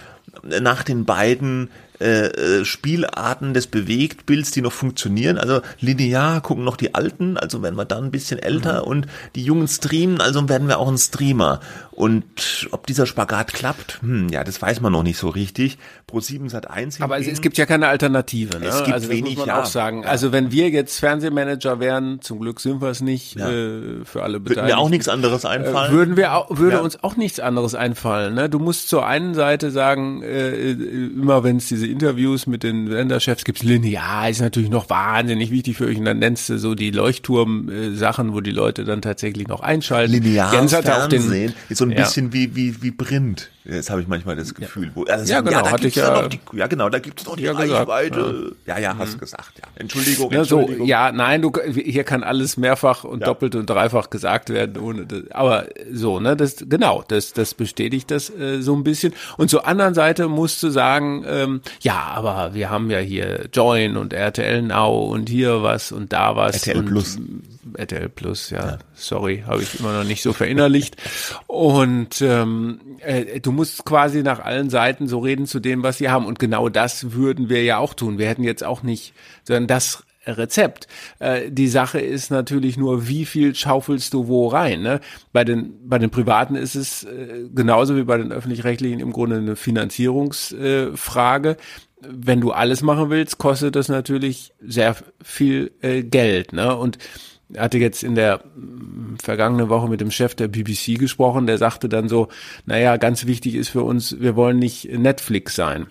[0.61, 5.37] nach den beiden äh, äh, Spielarten des Bewegtbilds, die noch funktionieren.
[5.37, 9.43] Also linear gucken noch die Alten, also werden wir dann ein bisschen älter und die
[9.43, 11.59] Jungen streamen, also werden wir auch ein Streamer.
[11.91, 15.77] Und ob dieser Spagat klappt, hm, ja, das weiß man noch nicht so richtig.
[16.07, 18.57] Pro 7 Sat 1 Aber es, es gibt ja keine Alternative.
[18.57, 18.67] Ne?
[18.67, 19.61] Es gibt also wenig, muss man ja.
[19.61, 20.05] auch sagen.
[20.05, 23.49] Also wenn wir jetzt Fernsehmanager wären, zum Glück sind wir es nicht, Ja.
[23.51, 24.67] äh, für alle Beteiligten.
[24.67, 25.91] mir auch nichts anderes Äh, einfallen.
[25.91, 28.33] Würden wir auch, würde uns auch nichts anderes einfallen.
[28.33, 28.49] Ne?
[28.49, 33.43] Du musst zur einen Seite sagen, äh, immer wenn es diese Interviews mit den Länderchefs
[33.43, 35.97] gibt, linear ist natürlich noch wahnsinnig wichtig für euch.
[35.97, 40.11] Und dann nennst du so die Leuchtturm-Sachen, wo die Leute dann tatsächlich noch einschalten.
[40.13, 41.97] Lineares Jens hatte auch den- Fernsehen ist so ein Ja.
[42.03, 43.49] bisschen wie, wie, wie Print.
[43.65, 44.89] Jetzt habe ich manchmal das Gefühl.
[44.95, 46.89] Wo, also Ja, sagen, genau, da hatte gibt's ich ja, ja- noch die, ja genau,
[46.89, 48.55] da gibt es noch die Ja, Reichweite.
[48.65, 49.65] Ja, ja, hast gesagt, ja.
[49.75, 50.87] Entschuldigung, Ja, so, Entschuldigung.
[50.87, 53.27] ja, nein, du, hier kann alles mehrfach und Ja.
[53.27, 58.09] doppelt und dreifach gesagt werden, ohne das, aber so, ne, das, genau, das, das bestätigt
[58.09, 59.13] das äh, so ein bisschen.
[59.37, 63.95] Und zur anderen Seite musst du sagen, ähm, ja, aber wir haben ja hier Join
[63.95, 66.67] und RTL Now und hier was und da was.
[66.67, 67.17] RTL Plus.
[67.77, 70.97] RTL Plus, ja, sorry, habe ich immer noch nicht so verinnerlicht.
[71.47, 76.09] Und ähm, äh, du musst quasi nach allen Seiten so reden zu dem, was sie
[76.09, 76.25] haben.
[76.25, 78.17] Und genau das würden wir ja auch tun.
[78.17, 79.13] Wir hätten jetzt auch nicht,
[79.43, 80.87] sondern das Rezept.
[81.19, 84.81] Äh, die Sache ist natürlich nur, wie viel schaufelst du wo rein.
[84.81, 84.99] Ne?
[85.31, 89.37] Bei den bei den Privaten ist es äh, genauso wie bei den öffentlich-rechtlichen im Grunde
[89.37, 91.49] eine Finanzierungsfrage.
[91.51, 91.55] Äh.
[92.01, 96.53] Wenn du alles machen willst, kostet das natürlich sehr viel äh, Geld.
[96.53, 96.75] Ne?
[96.75, 96.97] Und
[97.57, 101.89] hatte jetzt in der mm, vergangenen Woche mit dem Chef der BBC gesprochen, der sagte
[101.89, 102.29] dann so,
[102.65, 105.87] naja, ganz wichtig ist für uns, wir wollen nicht Netflix sein.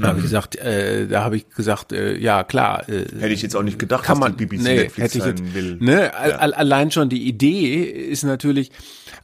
[0.00, 3.42] Da habe ich gesagt, äh, da habe ich gesagt, äh, ja klar, äh, Hätte ich
[3.42, 5.76] jetzt auch nicht gedacht, kann man, dass die BBC nee, Netflix hätte ich jetzt, will.
[5.80, 6.10] Ne, Ja.
[6.36, 8.70] al- allein schon die Idee ist natürlich,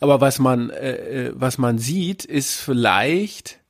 [0.00, 3.60] aber was man, äh, äh, was man sieht, ist vielleicht,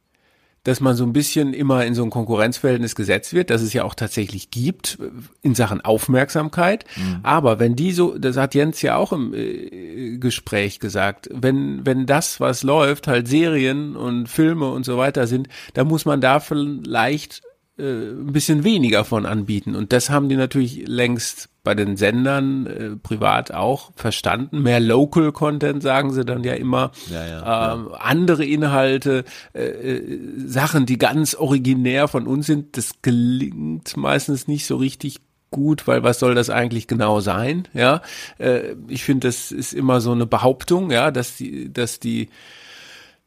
[0.65, 3.85] dass man so ein bisschen immer in so ein Konkurrenzverhältnis gesetzt wird, dass es ja
[3.85, 5.11] auch tatsächlich gibt äh,
[5.43, 6.85] in Sachen Aufmerksamkeit.
[6.97, 7.21] Mhm.
[7.23, 12.07] Aber wenn die so, das hat Jens ja auch im äh, Gespräch gesagt, wenn, wenn
[12.07, 16.41] das, was läuft, halt Serien und Filme und so weiter sind, dann muss man da
[16.41, 17.43] vielleicht
[17.79, 19.75] äh, ein bisschen weniger von anbieten.
[19.75, 24.63] Und das haben die natürlich längst bei den Sendern äh, privat auch verstanden.
[24.63, 26.91] Mehr Local Content sagen sie dann ja immer.
[27.11, 27.97] Ja, ja, ähm, ja.
[27.99, 34.67] Andere Inhalte, äh, äh, Sachen, die ganz originär von uns sind, das gelingt meistens nicht
[34.67, 37.69] so richtig gut, weil was soll das eigentlich genau sein?
[37.75, 38.03] Ja,
[38.39, 42.29] äh, ich finde, das ist immer so eine Behauptung, ja, dass die, dass die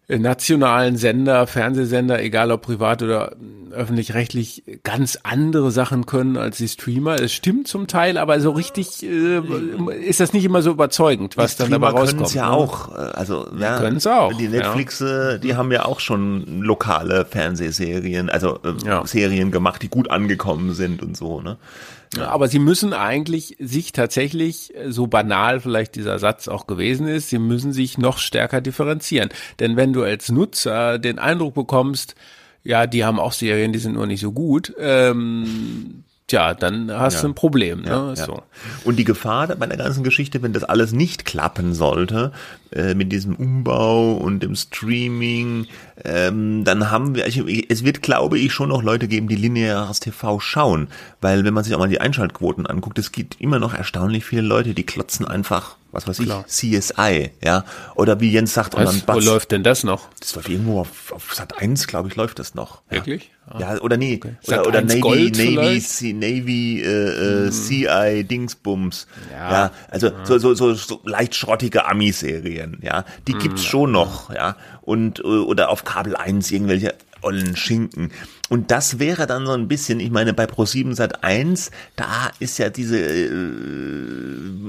[0.07, 3.35] nationalen Sender, Fernsehsender, egal ob privat oder
[3.71, 7.15] öffentlich-rechtlich, ganz andere Sachen können als die Streamer.
[7.15, 9.41] Es stimmt zum Teil, aber so richtig äh,
[10.07, 12.33] ist das nicht immer so überzeugend, was dann dabei rauskommt.
[12.33, 12.53] ja ne?
[12.53, 14.33] auch, äh, also ja, können's auch.
[14.33, 15.37] Die Netflix, ja.
[15.37, 19.05] die haben ja auch schon lokale Fernsehserien, also äh, ja.
[19.05, 21.57] Serien gemacht, die gut angekommen sind und so, ne?
[22.19, 27.39] Aber sie müssen eigentlich sich tatsächlich, so banal vielleicht dieser Satz auch gewesen ist, sie
[27.39, 29.29] müssen sich noch stärker differenzieren.
[29.59, 32.15] Denn wenn du als Nutzer den Eindruck bekommst,
[32.63, 37.15] ja, die haben auch Serien, die sind nur nicht so gut, ähm, Tja, dann hast
[37.15, 37.21] ja.
[37.21, 37.81] du ein Problem.
[37.83, 37.89] Ne?
[37.89, 38.41] Ja, so.
[38.83, 42.31] Und die Gefahr bei der ganzen Geschichte, wenn das alles nicht klappen sollte,
[42.71, 45.67] äh, mit diesem Umbau und dem Streaming,
[46.03, 49.99] ähm, dann haben wir, ich, es wird, glaube ich, schon noch Leute geben, die lineares
[49.99, 50.87] TV schauen,
[51.21, 54.41] weil wenn man sich auch mal die Einschaltquoten anguckt, es gibt immer noch erstaunlich viele
[54.41, 56.43] Leute, die klotzen einfach was weiß Klar.
[56.47, 57.63] ich, CSI, ja.
[57.95, 60.09] Oder wie Jens sagt, was, Wo läuft denn das noch?
[60.19, 62.81] Das läuft irgendwo auf, auf Sat 1, glaube ich, läuft das noch.
[62.89, 63.31] Wirklich?
[63.47, 63.59] Ah.
[63.59, 64.35] Ja, oder nee, okay.
[64.47, 67.51] oder, oder Navy, Gold Navy, C, Navy, äh, äh.
[67.51, 69.07] CI, Dingsbums.
[69.31, 70.25] Ja, ja also ja.
[70.25, 73.05] So, so, so, so leicht schrottige Ami-Serien, ja.
[73.27, 73.39] Die hm.
[73.39, 74.57] gibt's schon noch, ja.
[74.81, 78.11] Und, äh, oder auf Kabel 1 irgendwelche ollen Schinken.
[78.49, 82.59] Und das wäre dann so ein bisschen, ich meine, bei Pro7 Sat 1, da ist
[82.59, 83.29] ja diese, äh,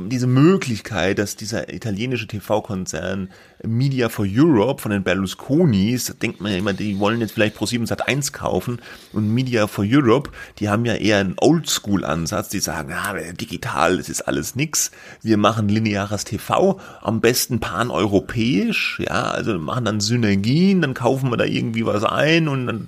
[0.09, 3.29] diese Möglichkeit, dass dieser italienische TV-Konzern
[3.64, 7.87] Media for Europe von den Berlusconis, denkt man ja immer, die wollen jetzt vielleicht Pro7
[7.87, 8.81] Sat 1 kaufen.
[9.12, 14.09] Und Media for Europe, die haben ja eher einen Oldschool-Ansatz, die sagen, ah, digital, es
[14.09, 14.90] ist alles nix,
[15.23, 21.37] wir machen lineares TV, am besten pan-europäisch, ja, also machen dann Synergien, dann kaufen wir
[21.37, 22.87] da irgendwie was ein und dann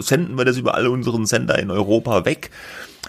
[0.00, 2.50] senden wir das über alle unseren Sender in Europa weg.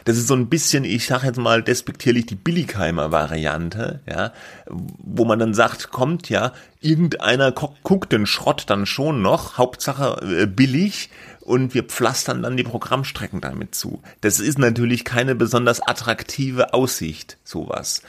[0.06, 4.32] Das ist so ein bisschen, ich sag jetzt mal despektierlich die Billigheimer Variante, ja,
[4.68, 10.46] wo man dann sagt, kommt ja, irgendeiner guckt den Schrott dann schon noch, Hauptsache äh,
[10.46, 11.10] billig
[11.42, 14.02] und wir pflastern dann die Programmstrecken damit zu.
[14.22, 18.02] Das ist natürlich keine besonders attraktive Aussicht, sowas.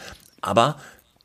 [0.42, 0.76] Aber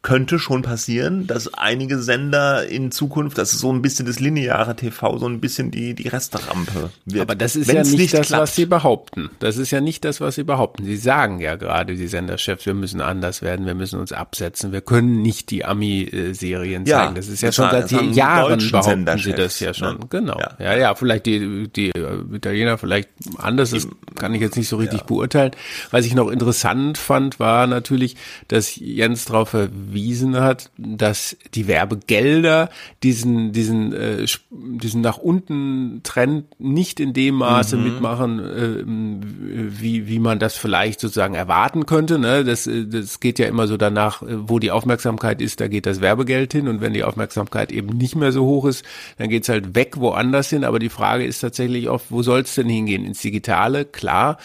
[0.04, 4.76] könnte schon passieren, dass einige Sender in Zukunft, das ist so ein bisschen das lineare
[4.76, 7.22] TV, so ein bisschen die, die Resterampe wird.
[7.22, 8.42] Aber das ist ja nicht, nicht das, klappt.
[8.42, 9.30] was sie behaupten.
[9.40, 10.86] Das ist ja nicht das, was sie behaupten.
[10.86, 14.82] Sie sagen ja gerade, die Senderchefs, wir müssen anders werden, wir müssen uns absetzen, wir
[14.82, 17.16] können nicht die Ami-Serien ja, zeigen.
[17.16, 20.00] Das ist ja das schon seit Jahren behaupten sie das ja schon.
[20.00, 20.06] Ne?
[20.10, 20.40] Genau.
[20.40, 20.56] Ja.
[20.60, 21.92] ja, ja, vielleicht die, die
[22.34, 25.06] Italiener vielleicht anders, das kann ich jetzt nicht so richtig ja.
[25.06, 25.52] beurteilen.
[25.92, 28.16] Was ich noch interessant fand, war natürlich,
[28.48, 29.56] dass Jens darauf
[29.92, 32.70] verwiesen hat, dass die Werbegelder
[33.04, 37.84] diesen diesen äh, diesen nach unten Trend nicht in dem Maße mhm.
[37.84, 38.84] mitmachen, äh,
[39.82, 42.20] wie wie man das vielleicht sozusagen erwarten könnte.
[42.20, 42.46] Ne?
[42.46, 46.54] Das das geht ja immer so danach, wo die Aufmerksamkeit ist, da geht das Werbegeld
[46.54, 48.86] hin und wenn die Aufmerksamkeit eben nicht mehr so hoch ist,
[49.18, 50.64] dann geht's halt weg woanders hin.
[50.64, 53.04] Aber die Frage ist tatsächlich oft, wo soll es denn hingehen?
[53.04, 54.38] Ins Digitale, klar,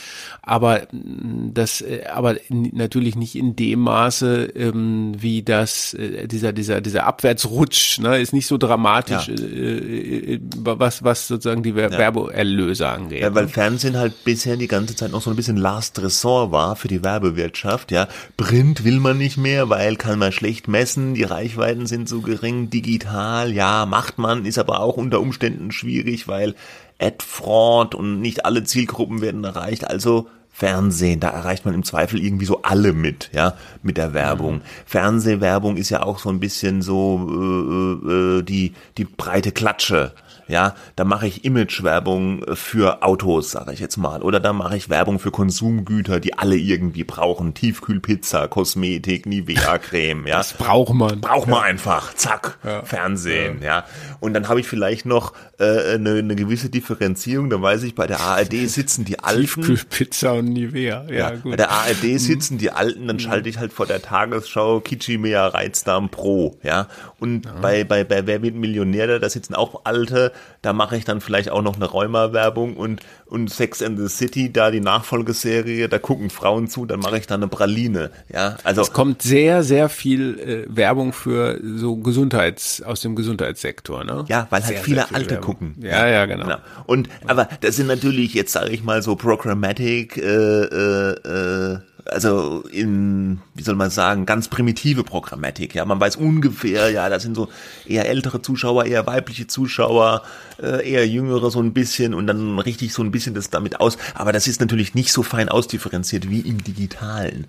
[0.42, 6.80] aber das aber natürlich nicht in dem Maße, ähm, wie wie das, äh, dieser, dieser,
[6.80, 9.34] dieser Abwärtsrutsch, ne, ist nicht so dramatisch, ja.
[9.34, 11.98] äh, äh was, was sozusagen die Ver ja.
[11.98, 13.20] Werbeerlöse angeht.
[13.20, 13.48] Ja, weil ne?
[13.50, 17.04] Fernsehen halt bisher die ganze Zeit noch so ein bisschen Last Ressort war für die
[17.04, 18.08] Werbewirtschaft, ja.
[18.38, 22.70] Print will man nicht mehr, weil kann man schlecht messen, die Reichweiten sind so gering,
[22.70, 26.54] digital, ja, macht man, ist aber auch unter Umständen schwierig, weil
[26.98, 32.46] Ad-Fraud und nicht alle Zielgruppen werden erreicht, also Fernsehen, da erreicht man im Zweifel irgendwie
[32.46, 34.54] so alle mit, ja, mit der Werbung.
[34.54, 34.62] Mhm.
[34.86, 40.12] Fernsehwerbung ist ja auch so ein bisschen so äh, äh, die die breite Klatsche,
[40.48, 44.88] ja, da mache ich Imagewerbung für Autos, sage ich jetzt mal, oder da mache ich
[44.88, 50.38] Werbung für Konsumgüter, die alle irgendwie brauchen, Tiefkühlpizza, Kosmetik, Nivea-Creme, ja.
[50.38, 51.20] Das braucht man.
[51.20, 51.64] Braucht man ja.
[51.64, 52.82] einfach, zack, ja.
[52.82, 53.66] Fernsehen, ja.
[53.66, 53.84] ja.
[54.20, 58.06] Und dann habe ich vielleicht noch äh, eine, eine gewisse Differenzierung, da weiß ich, bei
[58.06, 59.62] der ARD sitzen die Alten.
[59.62, 61.06] Tiefkühlpizza und Nivea.
[61.10, 61.52] Ja, gut.
[61.52, 62.18] Bei der ARD mhm.
[62.18, 66.86] sitzen die Alten, dann schalte ich halt vor der Tagesschau Kichimea Reizdarm Pro, ja.
[67.18, 70.32] Und bei, bei, bei Wer wird Millionär, da sitzen auch Alte,
[70.62, 74.52] da mache ich dann vielleicht auch noch eine Rheuma-Werbung und, und Sex and the City,
[74.52, 78.56] da die Nachfolgeserie, da gucken Frauen zu, dann mache ich da eine Praline, ja.
[78.64, 78.82] Also.
[78.82, 84.24] Es kommt sehr, sehr viel äh, Werbung für so Gesundheits, aus dem Gesundheitssektor, ne?
[84.28, 85.46] Ja, weil halt sehr, viele sehr Alte Werbung.
[85.46, 85.74] gucken.
[85.80, 86.44] Ja, ja, genau.
[86.44, 86.58] genau.
[86.86, 91.78] Und, aber das sind natürlich jetzt, sage ich mal, so Programmatic, äh, äh, äh,
[92.10, 95.74] also in, wie soll man sagen, ganz primitive Programmatik.
[95.74, 97.48] Ja, man weiß ungefähr, ja, das sind so
[97.86, 100.22] eher ältere Zuschauer, eher weibliche Zuschauer,
[100.62, 103.98] äh, eher jüngere so ein bisschen und dann richtig so ein bisschen das damit aus.
[104.14, 107.46] Aber das ist natürlich nicht so fein ausdifferenziert wie im Digitalen.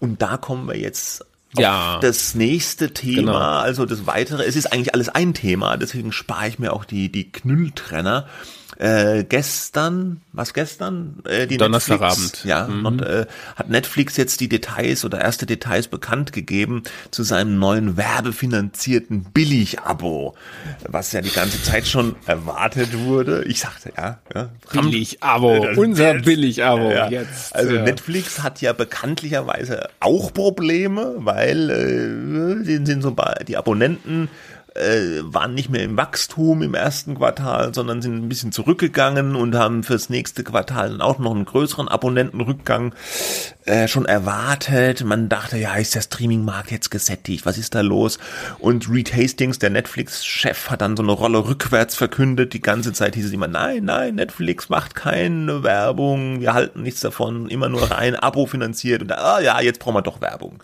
[0.00, 1.24] Und da kommen wir jetzt
[1.56, 1.98] ja.
[2.00, 3.38] das nächste Thema, genau.
[3.38, 4.44] also das weitere.
[4.44, 8.26] Es ist eigentlich alles ein Thema, deswegen spare ich mir auch die, die Knülltrenner
[8.80, 11.22] äh, gestern, was gestern?
[11.26, 12.18] Äh, die Donnerstagabend.
[12.18, 12.86] Netflix, ja, mhm.
[12.86, 17.98] und, äh, hat Netflix jetzt die Details oder erste Details bekannt gegeben zu seinem neuen
[17.98, 20.34] werbefinanzierten Billig-Abo,
[20.88, 23.44] was ja die ganze Zeit schon erwartet wurde.
[23.44, 27.54] Ich sagte, ja, ja Billig-Abo, unser Billig-Abo ja, jetzt.
[27.54, 27.82] Also ja.
[27.82, 33.14] Netflix hat ja bekanntlicherweise auch Probleme, weil äh, sind so
[33.46, 34.30] die Abonnenten
[34.74, 39.54] äh, waren nicht mehr im Wachstum im ersten Quartal, sondern sind ein bisschen zurückgegangen und
[39.54, 42.94] haben fürs nächste Quartal dann auch noch einen größeren Abonnentenrückgang
[43.64, 45.04] äh, schon erwartet.
[45.04, 47.46] Man dachte, ja, ist der Streaming-Markt jetzt gesättigt?
[47.46, 48.18] Was ist da los?
[48.58, 52.52] Und Reed Hastings, der Netflix-Chef, hat dann so eine Rolle rückwärts verkündet.
[52.52, 57.00] Die ganze Zeit hieß es immer, nein, nein, Netflix macht keine Werbung, wir halten nichts
[57.00, 59.02] davon, immer nur rein Abo finanziert.
[59.02, 60.62] Und ah ja, jetzt brauchen wir doch Werbung.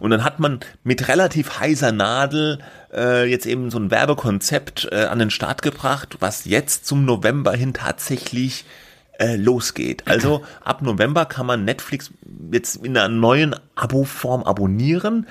[0.00, 2.58] Und dann hat man mit relativ heiser Nadel
[2.92, 7.52] äh, jetzt eben so ein Werbekonzept äh, an den Start gebracht, was jetzt zum November
[7.52, 8.64] hin tatsächlich
[9.18, 10.06] äh, losgeht.
[10.06, 12.10] Also ab November kann man Netflix
[12.52, 15.26] jetzt in einer neuen Abo-Form abonnieren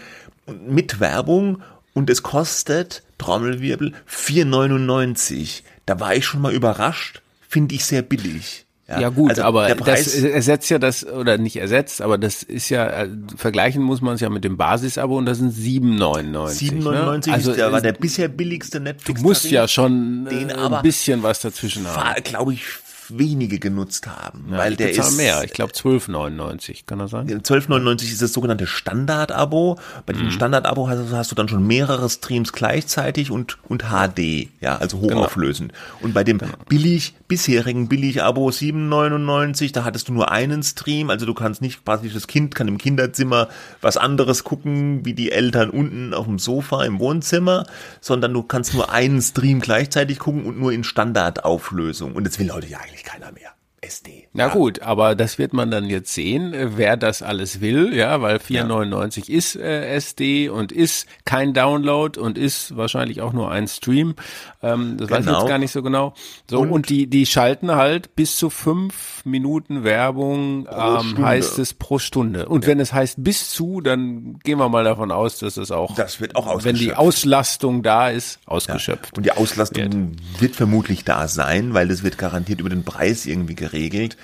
[0.67, 1.61] mit Werbung
[1.93, 5.63] und es kostet Trommelwirbel 4,99.
[5.85, 8.64] Da war ich schon mal überrascht, finde ich sehr billig.
[8.87, 12.69] Ja, ja gut, also aber das ersetzt ja das, oder nicht ersetzt, aber das ist
[12.69, 16.83] ja, äh, vergleichen muss man es ja mit dem Basisabo und das sind 7,99.
[16.83, 17.33] 7,99 ne?
[17.33, 19.19] also, ist, der, war der bisher billigste Netflix.
[19.19, 22.21] Du musst ja schon den äh, ein bisschen was dazwischen haben.
[22.21, 22.61] glaube ich,
[23.09, 25.43] wenige genutzt haben, ja, weil der ist mehr.
[25.43, 27.27] Ich glaube 12,99 kann das sein?
[27.27, 29.79] 12,99 ist das sogenannte Standard-Abo.
[30.05, 30.31] Bei diesem mhm.
[30.31, 35.21] Standard-Abo hast, hast, du dann schon mehrere Streams gleichzeitig und und HD, ja, also genau.
[35.21, 35.71] hochauflösend.
[35.71, 36.05] Genau.
[36.05, 36.53] Und bei dem genau.
[36.67, 42.09] billig bisherigen Billig-Abo 7,99, da hattest du nur einen Stream, also du kannst nicht quasi
[42.09, 43.49] das Kind kann im Kinderzimmer
[43.81, 47.65] was anderes gucken, wie die Eltern unten auf dem Sofa im Wohnzimmer,
[48.01, 52.13] sondern du kannst nur einen Stream gleichzeitig gucken und nur in Standardauflösung.
[52.13, 53.54] Und das will heute ja eigentlich eigentlich keiner mehr.
[53.85, 54.27] SD.
[54.33, 54.53] Na ja.
[54.53, 58.37] gut, aber das wird man dann jetzt sehen, äh, wer das alles will, ja, weil
[58.37, 59.37] 4,99 ja.
[59.37, 64.15] ist äh, SD und ist kein Download und ist wahrscheinlich auch nur ein Stream.
[64.61, 65.17] Ähm, das genau.
[65.17, 65.47] weiß ich jetzt genau.
[65.47, 66.13] gar nicht so genau.
[66.49, 71.73] So und, und, die die schalten halt bis zu fünf Minuten Werbung, ähm, heißt es
[71.73, 72.47] pro Stunde.
[72.47, 72.71] Und ja.
[72.71, 76.19] wenn es heißt bis zu, dann gehen wir mal davon aus, dass es auch, das
[76.19, 79.17] wird auch wenn die Auslastung da ist, ausgeschöpft.
[79.17, 80.41] Und die Auslastung wird.
[80.41, 84.17] wird vermutlich da sein, weil das wird garantiert über den Preis irgendwie geregelt geregelt.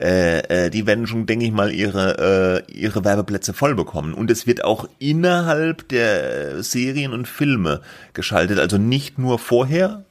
[0.00, 4.14] Äh, äh, die werden schon, denke ich mal, ihre, äh, ihre Werbeplätze voll bekommen.
[4.14, 7.80] Und es wird auch innerhalb der Serien und Filme
[8.12, 8.60] geschaltet.
[8.60, 10.04] Also nicht nur vorher,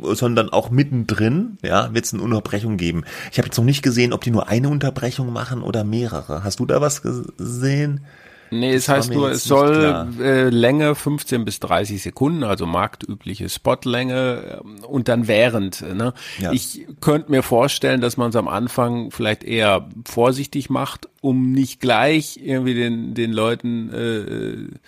[0.00, 3.04] sondern auch mittendrin, ja, wird es eine Unterbrechung geben.
[3.32, 6.44] Ich habe jetzt noch nicht gesehen, ob die nur eine Unterbrechung machen oder mehrere.
[6.44, 8.02] Hast du da was gesehen?
[8.50, 14.60] Nee, es heißt nur, es soll äh, Länge 15 bis 30 Sekunden, also marktübliche Spotlänge
[14.62, 15.82] äh, und dann während.
[15.82, 16.14] Ne?
[16.38, 16.52] Ja.
[16.52, 21.80] Ich könnte mir vorstellen, dass man es am Anfang vielleicht eher vorsichtig macht, um nicht
[21.80, 24.78] gleich irgendwie den, den Leuten äh,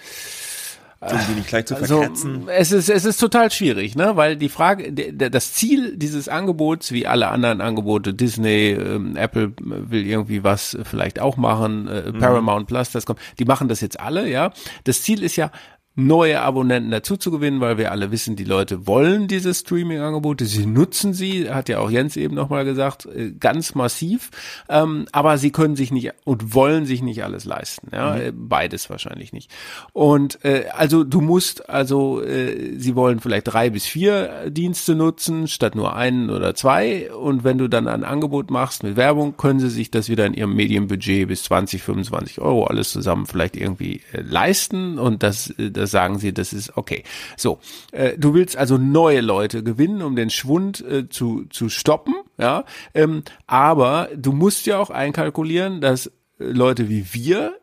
[1.01, 2.47] um die nicht gleich zu also, verkratzen.
[2.49, 4.17] Es ist, es ist total schwierig, ne?
[4.17, 10.07] Weil die Frage, das Ziel dieses Angebots, wie alle anderen Angebote, Disney, ähm, Apple will
[10.07, 12.19] irgendwie was vielleicht auch machen, äh, mhm.
[12.19, 14.53] Paramount Plus, das kommt, die machen das jetzt alle, ja.
[14.85, 15.51] Das Ziel ist ja,
[15.97, 20.65] neue Abonnenten dazu zu gewinnen, weil wir alle wissen, die Leute wollen diese Streaming-Angebote, sie
[20.65, 24.31] nutzen sie, hat ja auch Jens eben nochmal gesagt, äh, ganz massiv,
[24.69, 28.21] ähm, aber sie können sich nicht und wollen sich nicht alles leisten, ja, mhm.
[28.21, 29.51] Äh, beides wahrscheinlich nicht.
[29.93, 35.49] Und äh, also du musst, also äh, sie wollen vielleicht drei bis vier Dienste nutzen,
[35.49, 39.59] statt nur einen oder zwei und wenn du dann ein Angebot machst mit Werbung, können
[39.59, 44.03] sie sich das wieder in ihrem Medienbudget bis 20, 25 Euro alles zusammen vielleicht irgendwie
[44.13, 47.05] äh, leisten und das, das sagen sie, das ist okay.
[47.37, 47.59] So,
[47.93, 52.65] äh, du willst also neue Leute gewinnen, um den Schwund äh, zu, zu stoppen, ja.
[52.95, 57.55] Ähm, aber du musst ja auch einkalkulieren, dass äh, Leute wie wir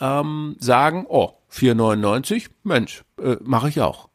[0.00, 4.05] ähm, sagen, oh, 4,99, Mensch, äh, mache ich auch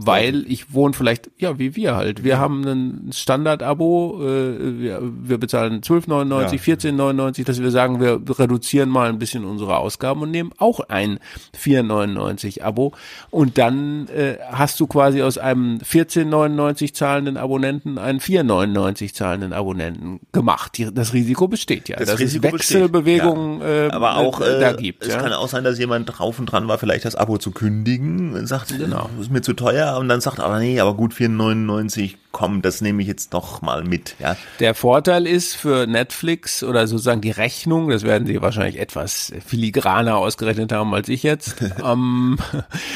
[0.00, 2.22] weil ich wohne vielleicht, ja, wie wir halt.
[2.22, 6.92] Wir haben ein Standard-Abo, äh, wir, wir bezahlen 12,99, ja.
[6.92, 11.18] 14,99, dass wir sagen, wir reduzieren mal ein bisschen unsere Ausgaben und nehmen auch ein
[11.60, 12.92] 4,99-Abo.
[13.30, 20.20] Und dann äh, hast du quasi aus einem 14,99 zahlenden Abonnenten einen 4,99 zahlenden Abonnenten
[20.30, 20.78] gemacht.
[20.78, 23.86] Die, das Risiko besteht ja, das dass Risiko es Wechselbewegungen ja.
[23.86, 25.02] äh, Aber auch, äh, da gibt.
[25.02, 25.20] Es ja.
[25.20, 28.46] kann auch sein, dass jemand drauf und dran war, vielleicht das Abo zu kündigen und
[28.46, 29.10] sagt, genau.
[29.20, 33.02] ist mir zu teuer und dann sagt, aber nee, aber gut 4,99, komm, das nehme
[33.02, 34.16] ich jetzt doch mal mit.
[34.18, 34.36] Ja.
[34.60, 40.16] Der Vorteil ist für Netflix oder sozusagen die Rechnung, das werden sie wahrscheinlich etwas filigraner
[40.16, 42.38] ausgerechnet haben als ich jetzt, ähm,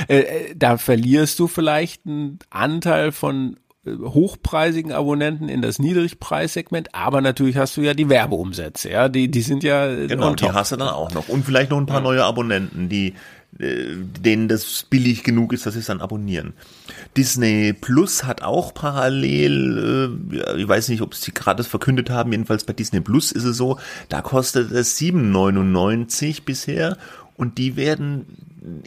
[0.09, 7.21] äh, da verlierst du vielleicht einen Anteil von äh, hochpreisigen Abonnenten in das Niedrigpreissegment, aber
[7.21, 10.77] natürlich hast du ja die Werbeumsätze, ja, die, die sind ja genau, die hast du
[10.77, 12.03] dann auch noch und vielleicht noch ein paar ja.
[12.03, 13.15] neue Abonnenten, die
[13.59, 16.55] äh, denen das billig genug ist, dass sie es dann abonnieren.
[17.17, 22.65] Disney Plus hat auch parallel, äh, ich weiß nicht, ob sie gerade verkündet haben, jedenfalls
[22.65, 26.97] bei Disney Plus ist es so, da kostet es 7,99 bisher
[27.37, 28.27] und die werden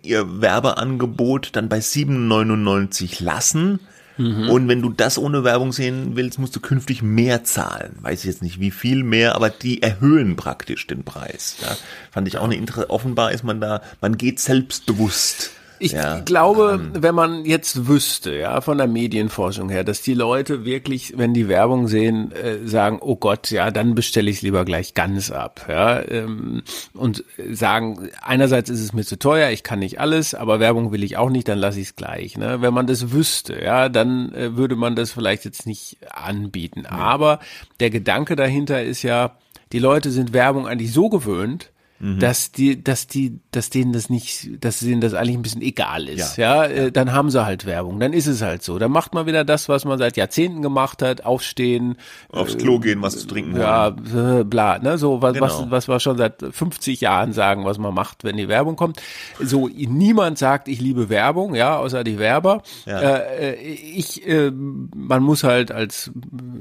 [0.01, 3.80] ihr Werbeangebot dann bei 7,99 lassen
[4.17, 4.49] Mhm.
[4.49, 7.97] Und wenn du das ohne Werbung sehen willst, musst du künftig mehr zahlen.
[8.01, 11.57] Weiß ich jetzt nicht wie viel mehr, aber die erhöhen praktisch den Preis.
[11.61, 11.76] Ja,
[12.11, 12.89] fand ich auch eine Interesse.
[12.89, 15.51] Offenbar ist man da, man geht selbstbewusst
[15.86, 20.13] ich ja, glaube, ähm, wenn man jetzt wüsste, ja, von der Medienforschung her, dass die
[20.13, 24.41] Leute wirklich, wenn die Werbung sehen, äh, sagen, oh Gott, ja, dann bestelle ich es
[24.41, 26.63] lieber gleich ganz ab, ja, ähm,
[26.93, 31.03] und sagen, einerseits ist es mir zu teuer, ich kann nicht alles, aber Werbung will
[31.03, 32.38] ich auch nicht, dann lasse ich es gleich.
[32.38, 32.61] Ne?
[32.61, 36.83] Wenn man das wüsste, ja, dann äh, würde man das vielleicht jetzt nicht anbieten.
[36.83, 36.91] Ja.
[36.91, 37.39] Aber
[37.79, 39.38] der Gedanke dahinter ist ja,
[39.71, 42.19] die Leute sind Werbung eigentlich so gewöhnt, Mhm.
[42.19, 46.09] dass die, dass die, dass denen das nicht, dass denen das eigentlich ein bisschen egal
[46.09, 46.35] ist.
[46.35, 48.01] Ja, ja, äh, dann haben sie halt Werbung.
[48.01, 48.77] Dann ist es halt so.
[48.79, 51.95] Dann macht man wieder das, was man seit Jahrzehnten gemacht hat: Aufstehen,
[52.29, 53.55] aufs Klo gehen, was zu trinken.
[53.55, 55.45] Ja, äh, bla, ne, so was, genau.
[55.45, 59.01] was, was wir schon seit 50 Jahren sagen, was man macht, wenn die Werbung kommt.
[59.41, 62.61] So niemand sagt, ich liebe Werbung, ja, außer die Werber.
[62.85, 62.99] Ja.
[62.99, 66.11] Äh, äh ich, äh, man muss halt als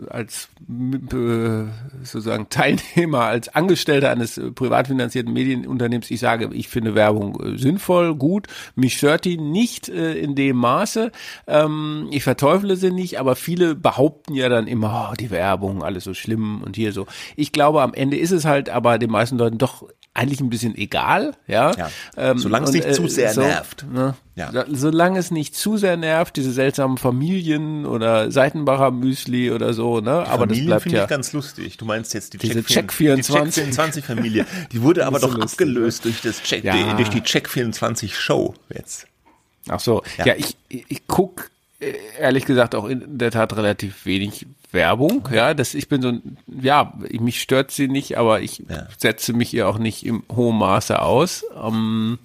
[0.08, 1.64] als äh,
[2.04, 7.58] sozusagen Teilnehmer, als Angestellter eines privat finanzierten etablierten Medienunternehmens, ich sage, ich finde Werbung äh,
[7.58, 8.46] sinnvoll, gut.
[8.74, 11.10] Mich stört die nicht äh, in dem Maße.
[11.46, 16.04] Ähm, ich verteufle sie nicht, aber viele behaupten ja dann immer, oh, die Werbung, alles
[16.04, 17.06] so schlimm und hier so.
[17.36, 20.76] Ich glaube, am Ende ist es halt aber den meisten Leuten doch eigentlich ein bisschen
[20.76, 21.72] egal, ja.
[21.76, 21.90] ja.
[22.16, 23.84] Ähm, solange es nicht und, zu sehr so, nervt.
[23.92, 24.14] Ne?
[24.36, 24.64] Ja.
[24.70, 30.02] Solange es nicht zu sehr nervt, diese seltsamen Familien oder Seitenbacher Müsli oder so, ne?
[30.24, 31.02] Die aber Familien das bleibt finde ja.
[31.04, 31.76] ich ganz lustig.
[31.78, 34.46] Du meinst jetzt die diese Check 24, die Check 24 Familie.
[34.70, 36.12] Die wurde aber doch lustig, abgelöst ne?
[36.12, 36.94] durch das Check, ja.
[36.94, 39.08] durch die Check 24 Show jetzt.
[39.68, 40.02] Ach so.
[40.18, 41.53] Ja, ja ich, ich guck äh,
[42.18, 45.26] ehrlich gesagt auch in der Tat relativ wenig Werbung.
[45.32, 48.88] Ja, das ich bin so ein, ja, mich stört sie nicht, aber ich ja.
[48.98, 51.44] setze mich ihr auch nicht im hohen Maße aus.
[51.62, 52.18] Ähm,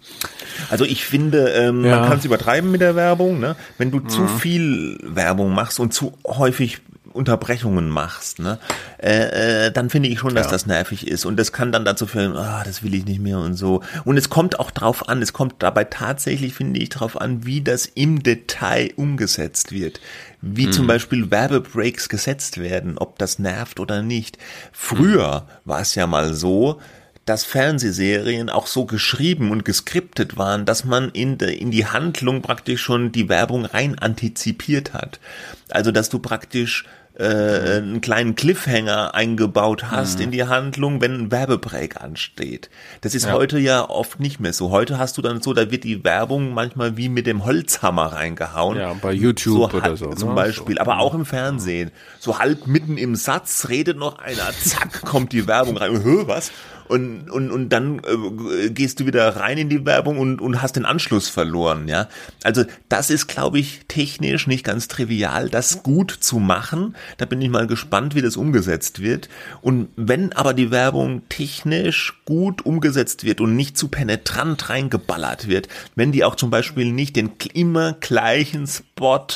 [0.70, 2.00] also ich finde, ähm, ja.
[2.00, 3.40] man kann es übertreiben mit der Werbung.
[3.40, 3.56] Ne?
[3.78, 4.10] Wenn du mhm.
[4.10, 6.80] zu viel Werbung machst und zu häufig
[7.20, 8.58] Unterbrechungen machst, ne,
[8.98, 10.52] äh, äh, dann finde ich schon, dass ja.
[10.54, 11.26] das nervig ist.
[11.26, 13.84] Und das kann dann dazu führen, ah, das will ich nicht mehr und so.
[14.06, 17.62] Und es kommt auch drauf an, es kommt dabei tatsächlich, finde ich, drauf an, wie
[17.62, 20.00] das im Detail umgesetzt wird.
[20.42, 20.72] Wie mhm.
[20.72, 24.38] zum Beispiel Werbebreaks gesetzt werden, ob das nervt oder nicht.
[24.72, 25.70] Früher mhm.
[25.70, 26.80] war es ja mal so,
[27.30, 32.42] dass Fernsehserien auch so geschrieben und geskriptet waren, dass man in, de, in die Handlung
[32.42, 35.20] praktisch schon die Werbung rein antizipiert hat.
[35.70, 36.86] Also dass du praktisch
[37.20, 40.26] äh, einen kleinen Cliffhanger eingebaut hast mhm.
[40.26, 42.70] in die Handlung, wenn ein Werbebreak ansteht.
[43.02, 43.34] Das ist ja.
[43.34, 44.72] heute ja oft nicht mehr so.
[44.72, 48.78] Heute hast du dann so, da wird die Werbung manchmal wie mit dem Holzhammer reingehauen.
[48.78, 50.14] Ja, bei YouTube so oder so.
[50.14, 50.36] Zum ne?
[50.36, 50.82] Beispiel, so.
[50.82, 51.92] aber auch im Fernsehen.
[52.20, 56.02] So halb mitten im Satz redet noch einer, zack, kommt die Werbung rein.
[56.02, 56.52] Hö, was?
[56.90, 60.76] Und, und, und dann äh, gehst du wieder rein in die Werbung und, und hast
[60.76, 62.10] den Anschluss verloren, ja.
[62.44, 66.96] Also das ist, glaube ich, technisch nicht ganz trivial, das gut zu machen.
[67.18, 69.30] Da bin ich mal gespannt, wie das umgesetzt wird.
[69.62, 75.68] Und wenn aber die Werbung technisch gut umgesetzt wird und nicht zu penetrant reingeballert wird,
[75.96, 79.28] wenn die auch zum Beispiel nicht den immer gleichen Spot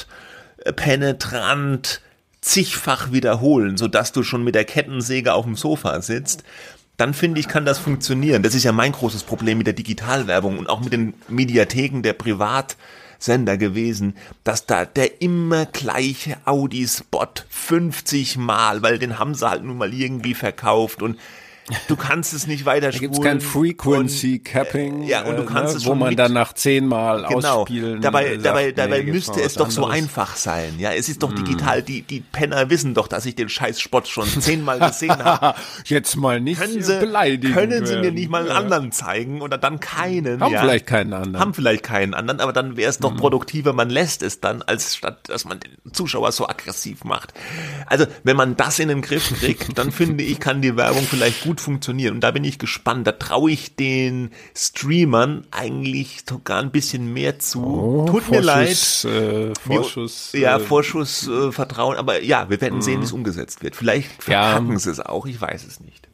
[0.66, 2.02] äh, penetrant
[2.42, 6.44] zigfach wiederholen, so dass du schon mit der Kettensäge auf dem Sofa sitzt,
[6.98, 8.44] dann finde ich, kann das funktionieren.
[8.44, 12.14] Das ist ja mein großes Problem mit der Digitalwerbung und auch mit den Mediatheken der
[12.14, 12.78] Privat
[13.20, 19.64] Sender gewesen, dass da der immer gleiche Audi-Spot 50 Mal, weil den haben sie halt
[19.64, 21.18] nun mal irgendwie verkauft und
[21.88, 25.74] du kannst es nicht weiter Da gibt's kein Frequency Capping, ja, und du äh, kannst
[25.74, 27.62] ne, es wo man dann nach zehnmal Genau.
[27.62, 30.02] ausspielen Dabei, äh, sagt, dabei, nee, dabei gibt's müsste es doch so anderes.
[30.02, 30.04] Mm.
[30.04, 30.74] einfach sein.
[30.78, 31.82] Ja, es ist doch digital.
[31.82, 35.58] Die, die Penner wissen doch, dass ich den Scheißspot schon zehnmal gesehen habe.
[35.86, 37.54] Jetzt mal nicht Können sie, beleidigen.
[37.54, 40.42] können sie mir nicht mal einen anderen zeigen oder dann keinen?
[40.42, 40.62] Haben ja.
[40.62, 41.40] vielleicht keinen anderen.
[41.40, 44.96] Haben vielleicht keinen anderen, aber dann wäre es doch produktiver, man lässt es dann, als
[44.96, 47.34] statt, dass man den Zuschauer so aggressiv macht.
[47.86, 51.44] Also, wenn man das in den Griff kriegt, dann finde ich, kann die Werbung vielleicht
[51.44, 52.16] gut funktionieren.
[52.16, 53.06] Und da bin ich gespannt.
[53.08, 57.64] Da traue ich den Streamern eigentlich sogar ein bisschen mehr zu.
[57.64, 58.70] Oh, Tut mir leid.
[58.70, 60.32] Vorschuss, Äh, Vorschuss.
[60.34, 63.76] ja, äh, Vorschuss, äh, Vertrauen, aber ja, wir werden sehen, wie es umgesetzt wird.
[63.76, 64.52] Vielleicht Ja.
[64.52, 66.08] verpacken sie es auch, ich weiß es nicht.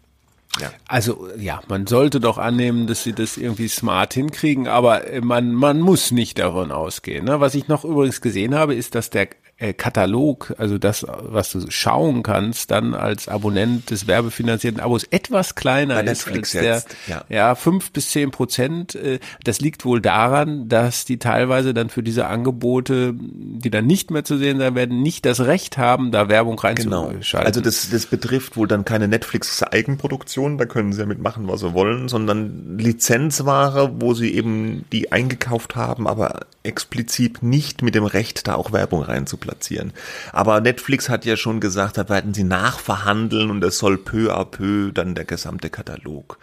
[0.60, 0.72] Ja.
[0.88, 5.54] Also ja, man sollte doch annehmen, dass sie das irgendwie smart hinkriegen, aber äh, man,
[5.54, 7.26] man muss nicht davon ausgehen.
[7.26, 7.40] Ne?
[7.40, 9.30] Was ich noch übrigens gesehen habe, ist, dass der
[9.60, 15.56] äh, Katalog, also das, was du schauen kannst, dann als Abonnent des werbefinanzierten Abos etwas
[15.56, 17.26] kleiner ist Netflix als der, ja.
[17.30, 18.96] ja, fünf bis zehn Prozent.
[18.96, 24.12] Äh, das liegt wohl daran, dass die teilweise dann für diese Angebote, die dann nicht
[24.12, 27.06] mehr zu sehen sein werden, nicht das Recht haben, da Werbung Genau.
[27.08, 27.48] reinzuschalten.
[27.48, 31.74] Also das, das betrifft wohl dann keine Netflix-Eigenproduktion, da können sie ja mitmachen, was sie
[31.74, 38.48] wollen, sondern Lizenzware, wo sie eben die eingekauft haben, aber explizit nicht mit dem Recht,
[38.48, 39.94] da auch Werbung rein zu platzieren.
[40.32, 44.46] Aber Netflix hat ja schon gesagt, da werden sie nachverhandeln und es soll peu à
[44.46, 46.38] peu dann der gesamte Katalog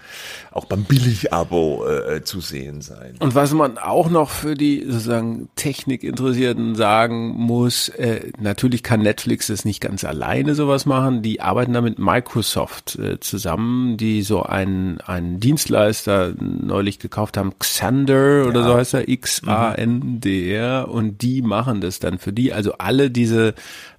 [0.56, 3.14] auch beim Billig-Abo äh, zu sehen sein.
[3.20, 9.48] Und was man auch noch für die sozusagen Technikinteressierten sagen muss, äh, natürlich kann Netflix
[9.48, 11.22] das nicht ganz alleine sowas machen.
[11.22, 17.52] Die arbeiten da mit Microsoft äh, zusammen, die so einen, einen Dienstleister neulich gekauft haben,
[17.58, 22.54] Xander oder so heißt er, X-A-N-D-R und die machen das dann für die.
[22.54, 23.54] Also alle diese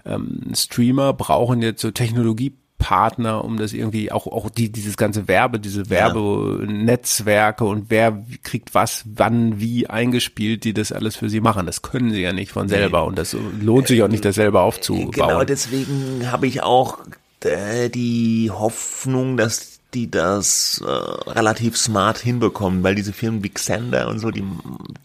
[0.05, 5.27] ähm, Streamer brauchen jetzt so Technologie Partner, um das irgendwie auch auch die dieses ganze
[5.27, 11.41] Werbe, diese Werbenetzwerke und wer kriegt was wann wie eingespielt, die das alles für sie
[11.41, 11.65] machen.
[11.65, 14.61] Das können sie ja nicht von selber und das lohnt sich auch nicht, das selber
[14.61, 15.11] aufzubauen.
[15.11, 16.99] Genau, deswegen habe ich auch
[17.43, 20.89] äh, die Hoffnung, dass die das äh,
[21.29, 24.43] relativ smart hinbekommen, weil diese Firmen wie Xander und so, die,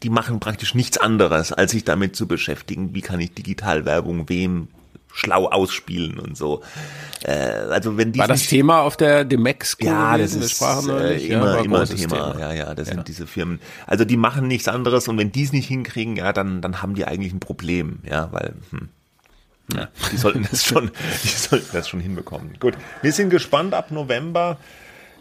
[0.03, 4.69] die machen praktisch nichts anderes, als sich damit zu beschäftigen, wie kann ich Digitalwerbung wem
[5.13, 6.63] schlau ausspielen und so.
[7.23, 10.93] Äh, also wenn die War das Thema auf der Demex ja, das ist sprachen äh,
[10.93, 11.29] neulich?
[11.29, 12.37] Ja, immer, immer großes Thema.
[12.39, 13.61] Ja, ja, das sind diese Firmen.
[13.87, 16.95] Also die machen nichts anderes und wenn die es nicht hinkriegen, ja, dann, dann haben
[16.95, 18.89] die eigentlich ein Problem, ja, weil hm,
[19.77, 20.91] ja, die sollten das schon,
[21.23, 22.55] die sollten das schon hinbekommen.
[22.61, 24.59] Gut, wir sind gespannt ab November.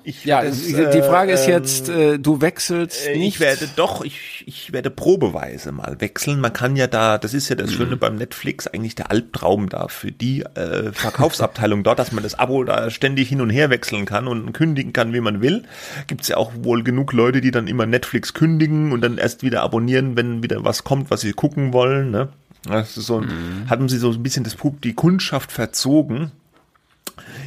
[0.03, 3.35] Ich Ja, das, die die Frage ist ähm, jetzt, äh, du wechselst äh, nicht.
[3.35, 6.39] Ich werde doch, ich, ich werde probeweise mal wechseln.
[6.39, 7.75] Man kann ja da, das ist ja das Mhm.
[7.75, 12.37] Schöne beim Netflix, eigentlich der Albtraum da für die äh, Verkaufsabteilung dort, dass man das
[12.37, 15.63] Abo da ständig hin und her wechseln kann und kündigen kann, wie man will.
[16.07, 19.61] Gibt's ja auch wohl genug Leute, die dann immer Netflix kündigen und dann erst wieder
[19.61, 22.09] abonnieren, wenn wieder was kommt, was sie gucken wollen.
[22.11, 22.29] Ne?
[22.69, 23.69] Ist so, Mhm.
[23.69, 26.31] hatten sie so ein bisschen das Pub- die Kundschaft verzogen.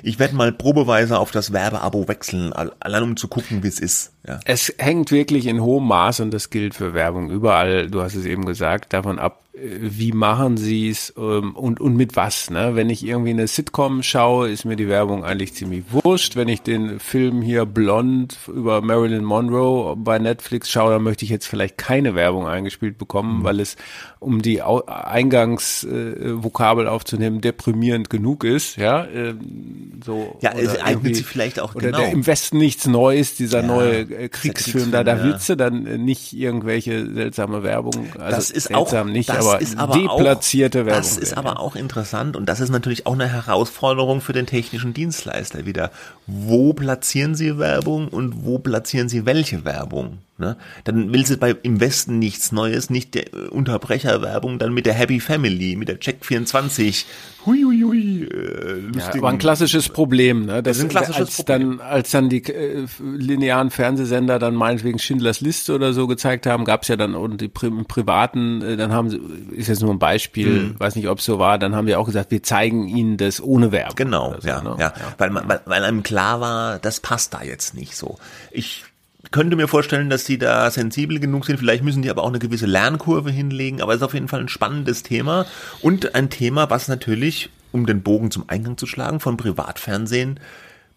[0.03, 3.81] Ich werde mal probeweise auf das Werbeabo wechseln, al- allein um zu gucken, wie es
[3.81, 4.13] ist.
[4.27, 4.41] Ja.
[4.45, 8.25] Es hängt wirklich in hohem Maß, und das gilt für Werbung überall, du hast es
[8.25, 12.51] eben gesagt, davon ab, wie machen sie es ähm, und, und mit was.
[12.51, 12.73] Ne?
[12.75, 16.35] Wenn ich irgendwie eine Sitcom schaue, ist mir die Werbung eigentlich ziemlich wurscht.
[16.35, 21.31] Wenn ich den Film hier Blond über Marilyn Monroe bei Netflix schaue, dann möchte ich
[21.31, 23.45] jetzt vielleicht keine Werbung eingespielt bekommen, Mhm.
[23.45, 23.77] weil es,
[24.19, 28.77] um die Eingangsvokabel aufzunehmen, deprimierend genug ist.
[28.77, 31.99] Ja, ähm, so, Ja, es eignet sich vielleicht auch oder genau.
[31.99, 35.33] der im Westen nichts Neues, dieser Ja, neue äh, dieser Kriegsfilm da, da Kriegsfilm, ja.
[35.35, 39.44] willst du dann äh, nicht irgendwelche seltsame Werbung, also das ist auch, seltsam nicht, das
[39.47, 41.03] aber, ist aber deplatzierte auch, Werbung.
[41.03, 44.95] Das ist aber auch interessant und das ist natürlich auch eine Herausforderung für den technischen
[44.95, 45.91] Dienstleister wieder.
[46.27, 50.19] Wo platzieren Sie Werbung und wo platzieren Sie welche Werbung?
[50.37, 50.57] Ne?
[50.83, 54.95] Dann will sie bei im Westen nichts Neues, nicht der äh, Unterbrecherwerbung, dann mit der
[54.95, 57.07] Happy Family, mit der Check 24.
[57.47, 60.61] Hui, hui, hui, äh, Ja, lustigen, war ein klassisches Problem, ne?
[60.63, 61.79] Das ist ein klassisches als Problem.
[61.79, 66.65] dann, als dann die äh, linearen Fernsehsender dann meinetwegen Schindlers Liste oder so gezeigt haben,
[66.65, 69.21] gab es ja dann und die Pri privaten, äh, dann haben sie,
[69.53, 70.81] ist jetzt nur ein Beispiel, Mhm.
[70.81, 73.41] weiß nicht, ob es so war, dann haben wir auch gesagt, wir zeigen ihnen das
[73.41, 73.95] ohne Werbung.
[73.95, 74.75] Genau, so, ja, ne?
[74.81, 78.19] ja, Weil, man, weil, weil einem klar war, das passt da jetzt nicht so.
[78.51, 78.85] Ich
[79.35, 81.59] könnte mir vorstellen, dass die da sensibel genug sind.
[81.59, 83.83] Vielleicht müssen die aber auch eine gewisse Lernkurve hinlegen.
[83.83, 85.45] Aber es ist auf jeden Fall ein spannendes Thema
[85.83, 90.39] und ein Thema, was natürlich, um den Bogen zum Eingang zu schlagen, von Privatfernsehen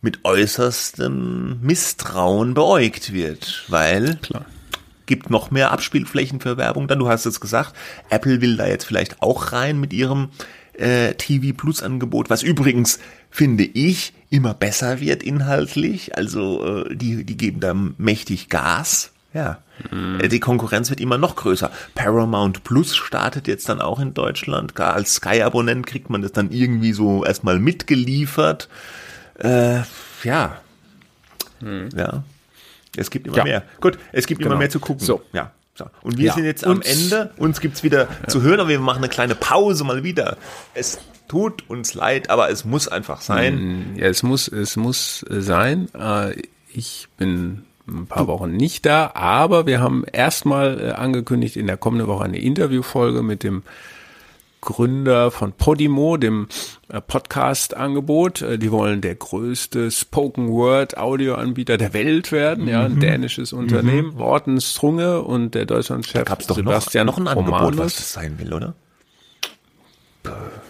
[0.02, 4.46] mit äußerstem Misstrauen beäugt wird, weil Klar.
[5.08, 6.88] gibt noch mehr Abspielflächen für Werbung.
[6.88, 7.74] Dann, du hast es gesagt,
[8.12, 10.30] Apple will da jetzt vielleicht auch rein mit ihrem
[10.74, 13.00] äh, TV Plus Angebot, was übrigens
[13.32, 16.18] finde ich immer besser wird inhaltlich.
[16.18, 19.12] Also äh, die die geben da mächtig Gas.
[19.34, 19.60] Ja,
[19.92, 20.28] mhm.
[20.30, 21.70] die Konkurrenz wird immer noch größer.
[21.94, 24.80] Paramount Plus startet jetzt dann auch in Deutschland.
[24.80, 28.70] Als Sky-Abonnent kriegt man das dann irgendwie so erstmal mitgeliefert.
[29.38, 29.82] Äh,
[30.24, 30.58] ja,
[31.60, 31.90] mhm.
[31.96, 32.24] ja.
[32.96, 33.44] Es gibt immer ja.
[33.44, 33.64] mehr.
[33.80, 34.52] Gut, es gibt genau.
[34.52, 35.06] immer mehr zu gucken.
[35.06, 35.22] So.
[35.34, 35.52] Ja.
[36.02, 36.34] Und wir ja.
[36.34, 37.32] sind jetzt am Ende.
[37.38, 38.28] Uns gibt's wieder ja.
[38.28, 40.38] zu hören, aber wir machen eine kleine Pause mal wieder.
[40.74, 43.96] Es tut uns leid, aber es muss einfach sein.
[43.98, 45.90] Ja, es muss, es muss sein.
[45.94, 46.42] Äh,
[46.74, 48.28] ich bin ein paar.
[48.28, 53.24] Wochen nicht da, aber wir haben erstmal äh, angekündigt in der kommenden Woche eine Interviewfolge
[53.24, 53.64] mit dem
[54.68, 56.50] Gründer von Podimo, dem
[56.90, 58.42] äh, Podcast-Angebot.
[58.42, 62.70] Äh, die wollen der größte Spoken Word Audioanbieter der Welt werden, mhm.
[62.70, 63.00] ja, ein mhm.
[63.00, 64.10] dänisches Unternehmen.
[64.10, 64.18] Mhm.
[64.18, 67.80] Morten Strunge und der Deutschlandchef Sebastian noch, noch ein Angebot, Romanus.
[67.80, 68.76] was das sein will, oder?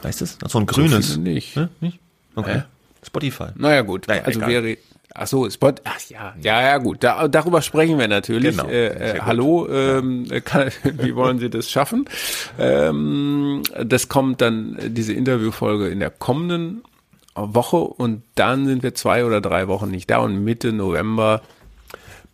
[0.04, 0.38] Weißt du es?
[0.48, 1.16] So ein grünes.
[1.16, 1.56] So nicht.
[1.56, 1.70] Hm?
[1.82, 2.00] nicht?
[2.36, 2.58] Okay.
[2.58, 2.77] Äh?
[3.08, 3.48] Spotify.
[3.56, 4.08] Naja, gut.
[4.08, 4.50] Naja, also egal.
[4.50, 4.78] wäre
[5.20, 5.74] Ach so, Spot.
[5.84, 7.04] Ach ja, ja, ja, gut.
[7.04, 8.56] Da, darüber sprechen wir natürlich.
[8.56, 8.70] Genau.
[8.70, 12.08] Äh, äh, hallo, ähm, kann, wie wollen Sie das schaffen?
[12.60, 16.84] Ähm, das kommt dann diese Interviewfolge in der kommenden
[17.34, 21.42] Woche und dann sind wir zwei oder drei Wochen nicht da und Mitte November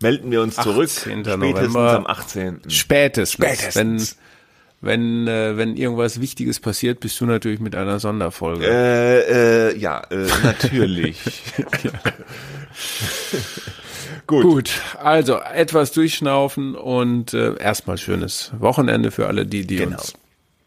[0.01, 0.89] melden wir uns zurück.
[0.89, 1.21] 18.
[1.21, 2.61] November am 18.
[2.67, 3.31] Spätestens.
[3.31, 3.75] Spätestens.
[4.17, 4.23] Wenn,
[4.83, 8.67] wenn, äh, wenn irgendwas Wichtiges passiert, bist du natürlich mit einer Sonderfolge.
[8.67, 11.17] Äh, äh, ja, äh, natürlich.
[11.83, 11.91] ja.
[14.27, 14.43] Gut.
[14.43, 19.97] Gut, also etwas durchschnaufen und äh, erstmal schönes Wochenende für alle die, die genau.
[19.97, 20.13] uns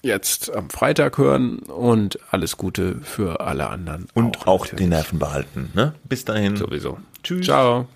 [0.02, 4.08] jetzt am Freitag hören und alles Gute für alle anderen.
[4.14, 5.70] Und auch, auch die Nerven behalten.
[5.74, 5.94] Ne?
[6.04, 6.56] Bis dahin.
[6.56, 6.98] Sowieso.
[7.22, 7.46] Tschüss.
[7.46, 7.88] Ciao.